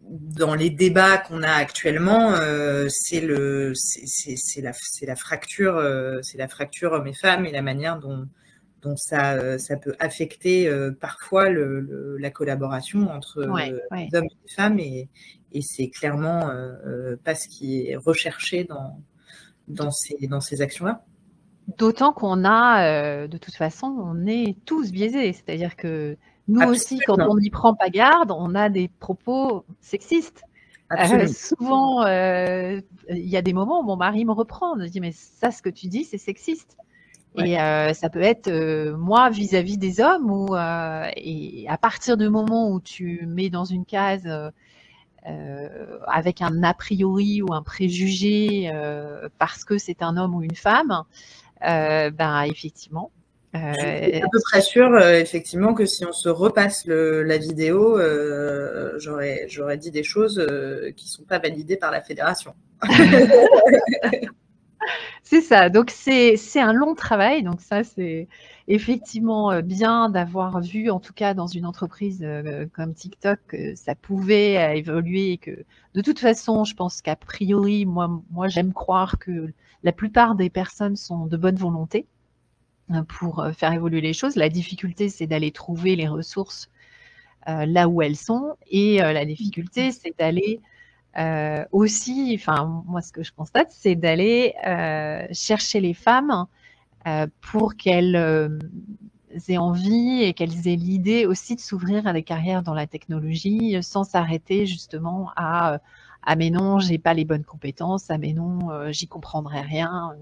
[0.00, 2.34] dans les débats qu'on a actuellement,
[2.88, 4.72] c'est le, c'est la,
[5.02, 8.26] la fracture, c'est la fracture hommes et femmes et la manière dont,
[8.84, 13.78] donc ça, euh, ça peut affecter euh, parfois la collaboration entre euh,
[14.12, 15.08] hommes et femmes et,
[15.62, 16.50] c'est clairement
[17.22, 18.98] pas ce qui est recherché dans,
[19.68, 21.04] dans ces, dans ces actions-là.
[21.78, 25.32] D'autant qu'on a, de toute façon, on est tous biaisés.
[25.32, 26.16] C'est-à-dire que
[26.48, 30.42] nous aussi, quand on n'y prend pas garde, on a des propos sexistes.
[31.32, 35.12] souvent, il y a des moments où mon mari me reprend, on me dit mais
[35.12, 36.76] ça, ce que tu dis, c'est sexiste.
[37.36, 42.16] Et euh, ça peut être euh, moi vis-à-vis des hommes ou euh, et à partir
[42.16, 44.28] du moment où tu mets dans une case
[46.06, 48.70] avec un a priori ou un préjugé
[49.38, 51.02] parce que c'est un homme ou une femme,
[51.60, 53.10] ben effectivement.
[53.54, 57.98] Je suis à peu près sûre, effectivement, que si on se repasse le, la vidéo,
[58.98, 60.46] j'aurais j'aurais dit des choses
[60.96, 62.54] qui sont pas validées par la fédération.
[65.22, 65.68] c'est ça.
[65.70, 67.42] Donc, c'est un long travail.
[67.42, 68.28] Donc, ça, c'est
[68.68, 73.74] effectivement euh, bien d'avoir vu, en tout cas dans une entreprise euh, comme TikTok, que
[73.74, 75.64] ça pouvait euh, évoluer et que
[75.94, 80.50] de toute façon, je pense qu'à priori, moi, moi j'aime croire que la plupart des
[80.50, 82.06] personnes sont de bonne volonté
[83.08, 84.36] pour faire évoluer les choses.
[84.36, 86.70] La difficulté, c'est d'aller trouver les ressources
[87.46, 88.56] là où elles sont.
[88.70, 90.60] Et la difficulté, c'est d'aller
[91.18, 96.46] euh, aussi, enfin, moi, ce que je constate, c'est d'aller euh, chercher les femmes
[97.06, 98.16] euh, pour qu'elles
[99.48, 103.76] aient envie et qu'elles aient l'idée aussi de s'ouvrir à des carrières dans la technologie
[103.82, 105.80] sans s'arrêter justement à
[106.26, 110.16] ah mais non, j'ai pas les bonnes compétences, ah mais non, j'y comprendrai rien.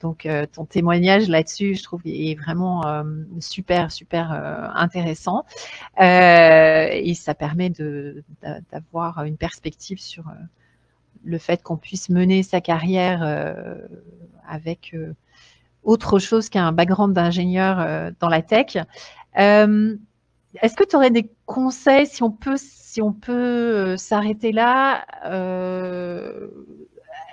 [0.00, 2.82] Donc ton témoignage là-dessus, je trouve, est vraiment
[3.38, 4.32] super, super
[4.74, 5.44] intéressant.
[5.98, 7.70] et ça permet
[8.72, 10.24] d'avoir une perspective sur
[11.22, 13.22] le fait qu'on puisse mener sa carrière
[14.48, 14.94] avec
[15.82, 18.76] autre chose qu'un background d'ingénieur euh, dans la tech.
[19.38, 19.96] Euh,
[20.62, 25.04] est-ce que tu aurais des conseils si on peut, si on peut euh, s'arrêter là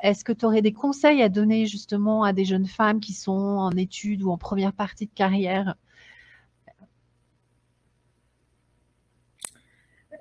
[0.04, 3.32] Est-ce que tu aurais des conseils à donner justement à des jeunes femmes qui sont
[3.32, 5.76] en études ou en première partie de carrière?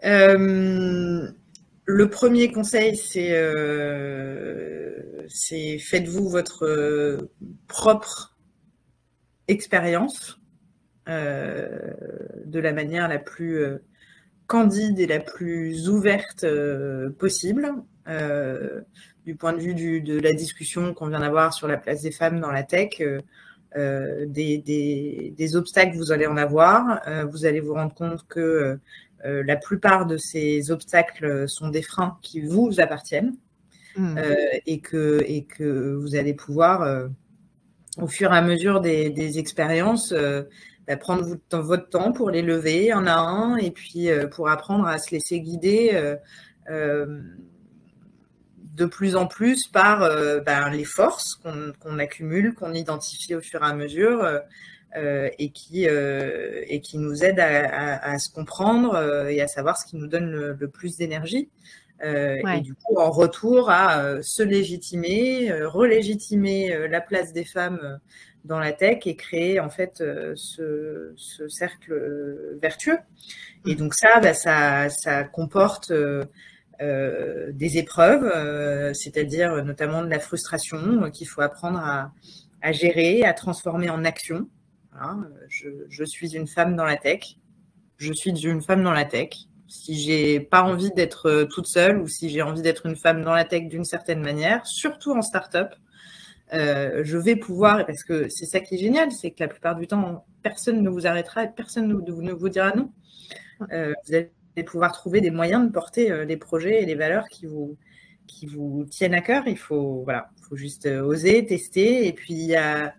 [0.03, 3.33] Le premier conseil, c'est
[5.29, 7.31] c'est faites-vous votre euh,
[7.69, 8.37] propre
[9.49, 10.41] expérience
[11.09, 11.93] euh,
[12.45, 13.79] de la manière la plus euh,
[14.47, 16.47] candide et la plus ouverte
[17.19, 17.73] possible.
[19.27, 22.41] Du point de vue de la discussion qu'on vient d'avoir sur la place des femmes
[22.41, 23.03] dans la tech,
[23.77, 27.03] des, des, obstacles, vous allez en avoir.
[27.31, 28.79] vous allez vous rendre compte que
[29.25, 33.37] la plupart de ces obstacles sont des freins qui vous appartiennent.
[33.97, 34.19] Mmh.
[34.19, 34.35] Euh,
[34.67, 37.09] et, que, et que vous allez pouvoir, euh,
[37.99, 40.43] au fur et à mesure des, expériences, euh,
[40.87, 44.99] bah, prendre votre temps pour les lever un à un et puis pour apprendre à
[44.99, 46.17] se laisser guider
[48.77, 50.01] de plus en plus par
[50.45, 51.41] ben, les forces
[51.83, 54.25] qu'on accumule, qu'on identifie au fur et à mesure
[54.95, 60.07] et, qui, et qui nous aident à, se comprendre et à savoir ce qui nous
[60.07, 61.49] donne le plus d'énergie.
[62.05, 67.45] Euh, et du coup, en retour à euh, se légitimer, euh, relégitimer la place des
[67.45, 67.99] femmes
[68.45, 70.03] dans la tech et créer en fait
[70.35, 71.15] ce,
[71.49, 72.99] cercle vertueux.
[73.67, 73.79] Et mmh.
[73.79, 75.93] donc ça, bah, ça, ça, comporte
[76.81, 84.05] des épreuves, c'est-à-dire notamment de la frustration qu'il faut apprendre à, gérer, à transformer en
[84.05, 84.49] action.
[85.49, 87.37] je, suis une femme dans la tech.
[87.99, 89.31] Je suis une femme dans la tech
[89.69, 93.23] si j'ai pas envie d'être euh, toute seule ou si j'ai envie d'être une femme
[93.23, 95.75] dans la tech d'une certaine manière, surtout en start-up,
[96.55, 99.75] euh, je vais pouvoir, parce que c'est ça qui est génial, c'est que la plupart
[99.75, 102.93] du temps, personne ne vous arrêtera et personne ne vous dira non.
[103.73, 104.15] Euh, vous
[104.57, 107.77] allez pouvoir trouver des moyens de porter les projets et les valeurs qui vous,
[108.27, 109.45] qui vous tiennent à cœur.
[109.47, 112.07] Il faut, voilà, faut juste oser, tester.
[112.07, 112.95] Et puis, il y a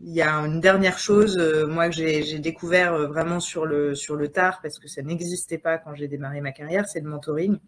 [0.00, 3.94] il y a une dernière chose, euh, moi, que j'ai découvert euh, vraiment sur le,
[3.94, 7.10] sur le tard, parce que ça n'existait pas quand j'ai démarré ma carrière, c'est le
[7.10, 7.58] mentoring.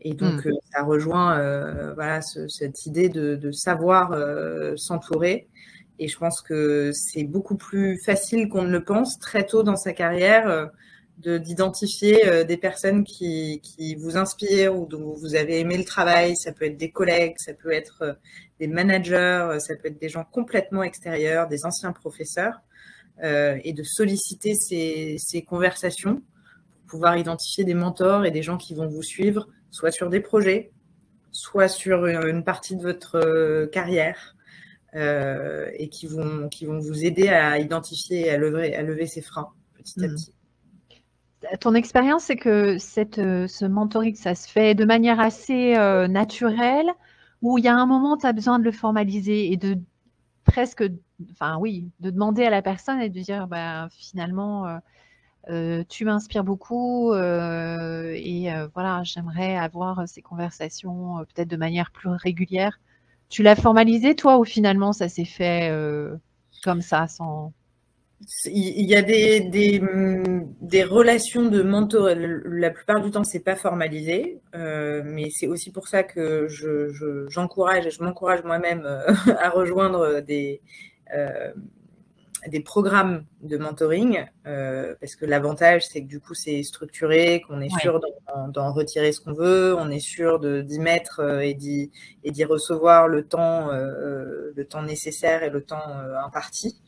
[0.00, 0.48] Et donc, hmm.
[0.48, 1.34] euh, ça rejoint
[1.94, 4.16] voilà, cette idée de, de savoir
[4.76, 5.48] s'entourer.
[5.98, 9.76] Et je pense que c'est beaucoup plus facile qu'on ne le pense très tôt dans
[9.76, 10.70] sa carrière
[11.18, 16.36] d'identifier euh, des personnes qui, qui, vous inspirent ou dont vous avez aimé le travail.
[16.36, 18.12] Ça peut être des collègues, ça peut être euh,
[18.60, 22.60] des managers, euh, ça peut être des gens complètement extérieurs, des anciens professeurs,
[23.24, 26.22] euh, et de solliciter ces, ces, conversations
[26.86, 30.20] pour pouvoir identifier des mentors et des gens qui vont vous suivre, soit sur des
[30.20, 30.70] projets,
[31.32, 34.36] soit sur une partie de votre carrière.
[34.94, 39.06] Euh, et qui vont, qui vont vous aider à identifier et à lever, à lever
[39.06, 40.14] ces freins petit à mmh.
[40.14, 40.32] petit
[41.60, 42.76] ton expérience, c'est que
[43.20, 46.90] euh, ce mentoring, ça se fait de manière assez euh, naturelle,
[47.42, 49.78] ou il y a un moment, tu as besoin de le formaliser et de
[50.44, 50.84] presque,
[51.30, 54.80] enfin oui, de demander à la personne et de dire, bah, finalement,
[55.50, 62.80] euh, tu m'inspires beaucoup et voilà, j'aimerais avoir ces conversations peut-être de manière plus régulière.
[63.28, 65.70] Tu l'as formalisé, toi, ou finalement, ça s'est fait
[66.64, 67.52] comme ça, sans
[68.46, 69.80] il y a des, des,
[70.60, 72.10] des, relations de mentor.
[72.16, 76.48] La plupart du temps, c'est pas formalisé, euh, mais c'est aussi pour ça que
[77.28, 80.60] j'encourage je, et je m'encourage moi-même euh, à rejoindre des,
[81.14, 81.52] euh,
[82.48, 87.60] des programmes de mentoring, euh, parce que l'avantage, c'est que du coup, c'est structuré, qu'on
[87.60, 88.00] est sûr
[88.48, 93.70] d'en retirer ce qu'on veut, on est sûr d'y mettre et d'y recevoir le temps,
[93.70, 95.82] le temps nécessaire et le temps
[96.24, 96.80] imparti.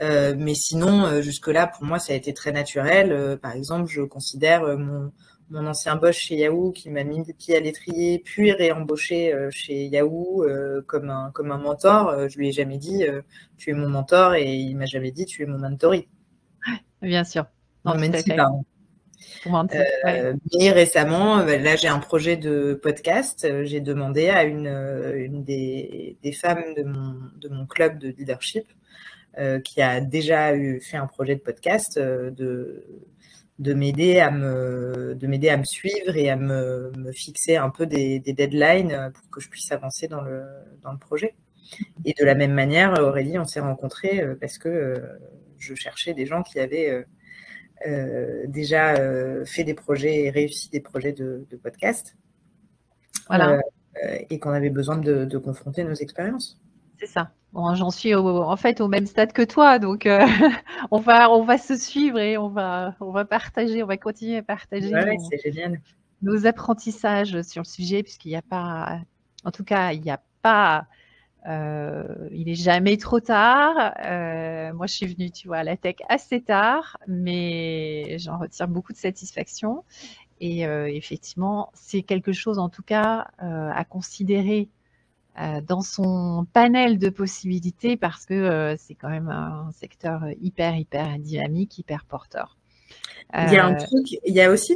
[0.00, 3.12] Euh, mais sinon, euh, jusque-là, pour moi, ça a été très naturel.
[3.12, 5.12] Euh, par exemple, je considère mon,
[5.50, 9.86] mon ancien boss chez Yahoo qui m'a mis des pieds à l'étrier, puis réembauché chez
[9.86, 10.46] Yahoo
[10.86, 12.28] comme, un, comme un mentor.
[12.28, 13.04] je lui ai jamais dit
[13.56, 16.06] tu es mon mentor et il m'a jamais dit tu es mon mentori.
[17.00, 17.46] Bien sûr.
[17.86, 18.10] Non, mais
[20.58, 23.48] mais récemment, là j'ai un projet de podcast.
[23.64, 24.68] J'ai demandé à une,
[25.16, 28.66] une des, des, femmes de mon, de mon club de leadership
[29.64, 32.84] qui a déjà eu, fait un projet de podcast, de,
[33.58, 37.70] de m'aider à me de m'aider à me suivre et à me, me fixer un
[37.70, 40.44] peu des, des, deadlines pour que je puisse avancer dans le
[40.82, 41.34] dans le projet.
[42.04, 45.02] Et de la même manière, Aurélie, on s'est rencontrés parce que
[45.58, 47.04] je cherchais des gens qui avaient
[47.86, 48.94] euh, déjà
[49.44, 52.16] fait des projets et réussi des projets de, de podcast.
[53.28, 53.60] Voilà.
[54.30, 56.58] et qu'on avait besoin de, de confronter nos expériences.
[56.98, 57.30] C'est ça.
[57.52, 60.26] Bon, j'en suis en fait au même stade que toi, donc euh,
[60.90, 64.38] on va on va se suivre et on va on va partager, on va continuer
[64.38, 64.92] à partager
[66.20, 69.00] nos, apprentissages sur le sujet, puisqu'il n'y a pas,
[69.44, 70.86] en tout cas, il n'y a pas,
[71.48, 73.94] euh, il est jamais trop tard.
[74.04, 78.68] Euh, moi, je suis venue, tu vois, à la tech assez tard, mais j'en retire
[78.68, 79.84] beaucoup de satisfaction.
[80.40, 84.68] Et effectivement, c'est quelque chose, en tout cas, à considérer
[85.66, 91.18] dans son panel de possibilités parce que euh, c'est quand même un secteur hyper, hyper
[91.18, 92.56] dynamique, hyper porteur.
[93.34, 94.74] Il y a un euh, truc, il y a aussi,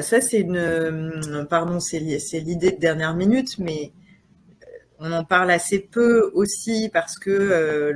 [0.00, 3.92] ça c'est une, pardon, c'est l'idée de dernière minute, mais
[4.98, 7.92] on en parle assez peu aussi parce que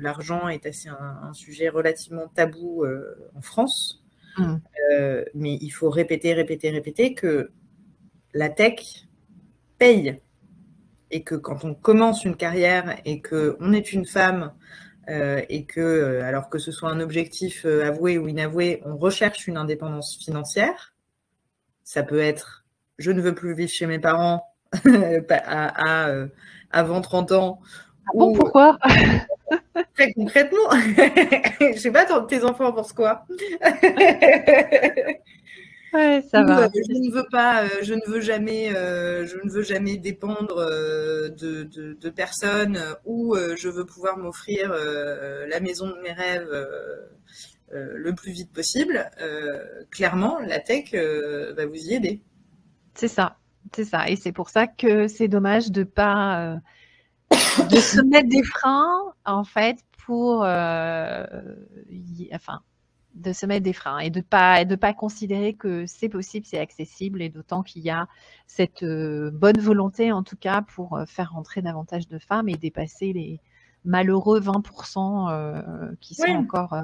[0.00, 2.84] l'argent est assez un, sujet relativement tabou
[3.34, 3.98] en France.
[4.38, 4.56] Mmh.
[5.34, 7.50] mais il faut répéter, répéter, répéter que
[8.32, 9.06] la tech
[9.76, 10.18] paye
[11.12, 14.52] et que quand on commence une carrière et que on est une femme
[15.08, 18.96] euh, et que, euh, alors que ce soit un objectif euh, avoué ou inavoué, on
[18.96, 20.94] recherche une indépendance financière.
[21.84, 22.64] Ça peut être
[22.98, 24.46] je ne veux plus vivre chez mes parents
[25.30, 26.12] à,
[26.70, 27.60] avant 30 ans.
[28.06, 28.78] Ah bon, pourquoi
[29.94, 33.26] Très concrètement, je sais pas, tes enfants pensent quoi?
[35.92, 36.64] Ouais, ça va.
[36.64, 39.98] Euh, je ne veux pas, euh, je ne veux jamais, euh, je ne veux jamais
[39.98, 46.50] dépendre de, de, de personnes ou je veux pouvoir m'offrir la maison de mes rêves
[47.70, 49.10] le plus vite possible.
[49.90, 52.22] clairement, la tech va vous y aider.
[52.94, 53.36] C'est ça,
[53.74, 54.08] c'est ça.
[54.08, 56.56] Et c'est pour ça que c'est dommage de pas
[57.30, 62.62] de se mettre des freins en fait pour, enfin
[63.14, 66.58] de se mettre des freins et de pas de pas considérer que c'est possible, c'est
[66.58, 68.08] accessible et d'autant qu'il y a
[68.46, 72.54] cette euh, bonne volonté en tout cas pour euh, faire rentrer davantage de femmes et
[72.54, 73.40] dépasser les
[73.84, 76.74] malheureux 20% euh, qui sont encore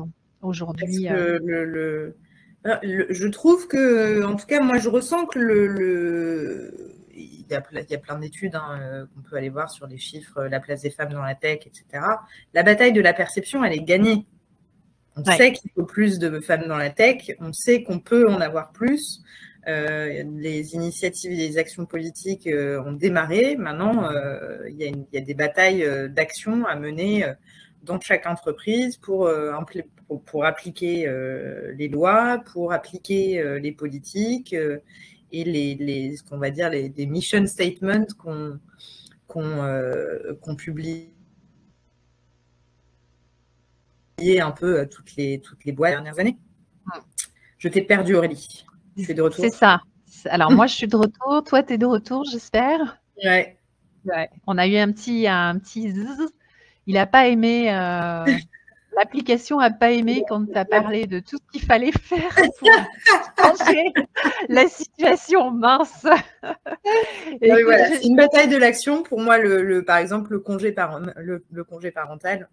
[0.42, 1.08] aujourd'hui.
[1.08, 2.16] Le,
[2.64, 6.74] je trouve que, en tout cas, moi, je ressens que le,
[7.14, 9.96] il y a, il y a plein d'études hein, qu'on peut aller voir sur les
[9.96, 12.04] chiffres, la place des femmes dans la tech, etc.
[12.52, 14.26] La bataille de la perception, elle est gagnée.
[15.18, 18.40] On sait qu'il faut plus de femmes dans la tech, on sait qu'on peut en
[18.40, 19.22] avoir plus.
[19.66, 23.56] Euh, les initiatives et les actions politiques euh, ont démarré.
[23.56, 27.26] Maintenant, euh, il, y a des batailles d'action à mener
[27.82, 29.30] dans chaque entreprise pour,
[30.26, 31.06] pour, appliquer
[31.76, 34.54] les lois, pour appliquer les politiques
[35.32, 38.58] et les, les, ce qu'on va dire les, mission statements qu'on
[39.26, 41.10] qu'on publie
[44.40, 46.38] un peu euh, toutes les, toutes les boîtes dernières années.
[47.58, 48.64] Je t'ai perdu, Aurélie.
[48.96, 49.80] Tu es de retour C'est ça.
[50.26, 51.42] Alors, moi, je suis de retour.
[51.44, 52.98] Toi, tu es de retour, j'espère.
[53.24, 53.56] Ouais.
[54.46, 55.92] On a eu un petit, un petit
[56.86, 57.72] Il n'a pas aimé.
[57.72, 58.24] Euh,
[58.96, 62.68] l'application n'a pas aimé quand tu as parlé de tout ce qu'il fallait faire pour
[63.44, 63.92] changer
[64.48, 66.06] la situation mince.
[67.40, 69.02] C'est une bataille de l'action.
[69.02, 72.48] Pour moi, le, par exemple, le congé, par, le congé parental,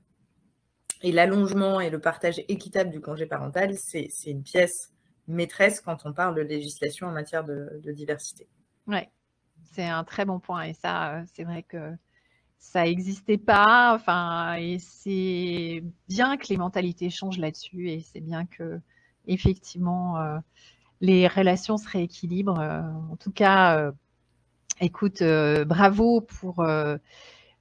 [1.06, 4.92] et l'allongement et le partage équitable du congé parental, c'est une pièce
[5.28, 8.48] maîtresse quand on parle de législation en matière de, diversité.
[8.88, 9.02] Oui,
[9.72, 10.64] c'est un très bon point.
[10.64, 11.92] Et ça, euh, c'est vrai que
[12.58, 13.94] ça n'existait pas.
[13.94, 17.92] Enfin, et c'est bien que les mentalités changent là-dessus.
[17.92, 18.82] Et c'est bien que,
[19.28, 20.40] effectivement, euh,
[21.02, 22.60] les relations se rééquilibrent.
[22.60, 22.82] Euh,
[23.12, 23.92] en tout cas,
[24.82, 26.66] écoute, bravo pour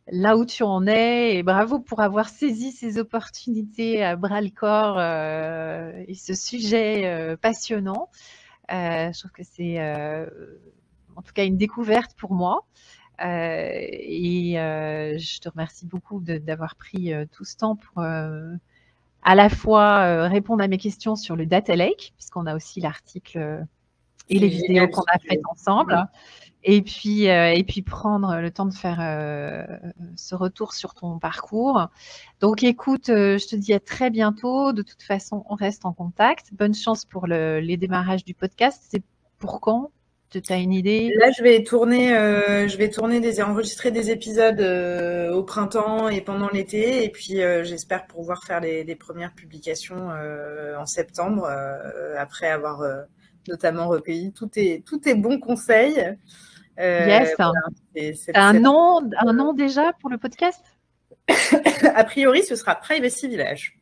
[0.08, 4.50] là où tu en es et bravo pour avoir saisi ces opportunités à bras le
[4.50, 8.10] corps euh, et ce sujet euh, passionnant.
[8.72, 9.80] Euh, je trouve que c'est
[11.16, 12.66] en tout cas une découverte pour moi.
[13.20, 20.62] et je te remercie beaucoup d'avoir pris tout ce temps pour à la fois répondre
[20.62, 23.64] à mes questions sur le Data Lake, puisqu'on a aussi l'article
[24.28, 26.08] et les vidéos qu'on a faites ensemble.
[26.66, 29.64] Et puis, euh, et puis prendre le temps de faire euh,
[30.16, 31.88] ce retour sur ton parcours.
[32.40, 34.72] Donc, écoute, euh, je te dis à très bientôt.
[34.72, 36.54] De toute façon, on reste en contact.
[36.54, 38.82] Bonne chance pour le, les démarrages du podcast.
[38.90, 39.02] C'est
[39.38, 39.90] pour quand?
[40.30, 41.12] Tu as une idée?
[41.16, 44.60] Là, je vais tourner, je vais tourner des, enregistrer des épisodes
[45.32, 50.08] au printemps et pendant l'été, et puis j'espère pouvoir faire les, premières publications
[50.76, 51.48] en septembre,
[52.18, 52.82] après avoir
[53.46, 56.16] notamment recueilli tous tes, tous tes bons conseils.
[56.78, 57.34] Yes.
[58.34, 60.64] un nom, un nom déjà pour le podcast?
[61.94, 63.78] A priori, ce sera Privacy Village.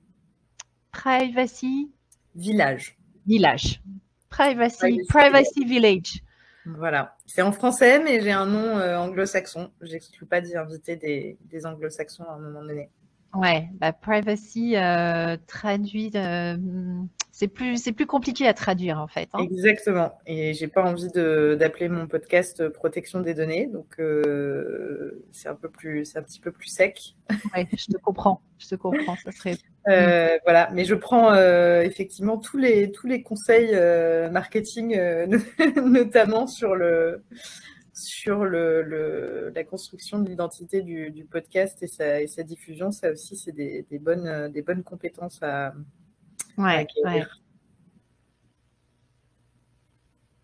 [0.92, 1.90] Privacy
[2.34, 2.96] Village.
[3.26, 3.82] Village.
[4.28, 6.22] Privacy, Privacy, Village.
[6.64, 7.16] Voilà.
[7.26, 9.70] C'est en français, mais j'ai un nom euh, anglo-saxon.
[9.80, 12.88] J'exclus pas d'y inviter des, des anglo-saxons à un moment donné.
[13.34, 16.56] Ouais, bah, privacy euh, traduit, euh,
[17.30, 19.30] c'est plus, c'est plus compliqué à traduire en fait.
[19.32, 19.38] Hein.
[19.44, 20.18] Exactement.
[20.26, 25.54] Et j'ai pas envie de, d'appeler mon podcast protection des données, donc euh, c'est un
[25.54, 27.16] peu plus, c'est un petit peu plus sec.
[27.54, 29.16] Ouais, je te comprends, je te comprends.
[29.16, 29.56] Ça serait.
[29.88, 33.74] Euh, voilà, mais je prends euh, effectivement tous les tous les conseils
[34.30, 34.96] marketing,
[35.84, 37.24] notamment sur le
[37.92, 42.90] sur le, la construction de l'identité du, podcast et sa, et sa, diffusion.
[42.90, 45.74] Ça aussi, c'est des, des, bonnes, des bonnes compétences à,
[46.58, 46.86] ouais,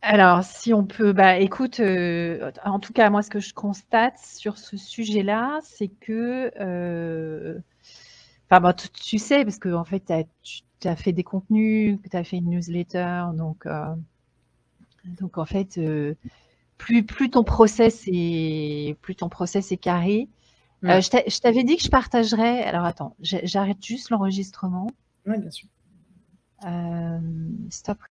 [0.01, 4.19] Alors, si on peut, bah, écoute, euh, en tout cas, moi, ce que je constate
[4.19, 7.59] sur ce sujet-là, c'est que, euh,
[8.47, 10.13] enfin, bah, tu, sais, parce que en fait,
[10.43, 13.95] tu as fait des contenus, tu as fait une newsletter, donc, euh,
[15.05, 15.81] donc en fait,
[16.79, 20.29] plus, plus ton process est, plus ton process est carré.
[20.85, 22.63] Euh, je t'avais dit que je partagerais.
[22.63, 24.89] Alors attends, j'arrête juste l'enregistrement.
[25.27, 25.69] Oui, bien sûr.
[26.65, 27.19] Euh,
[27.71, 27.99] stop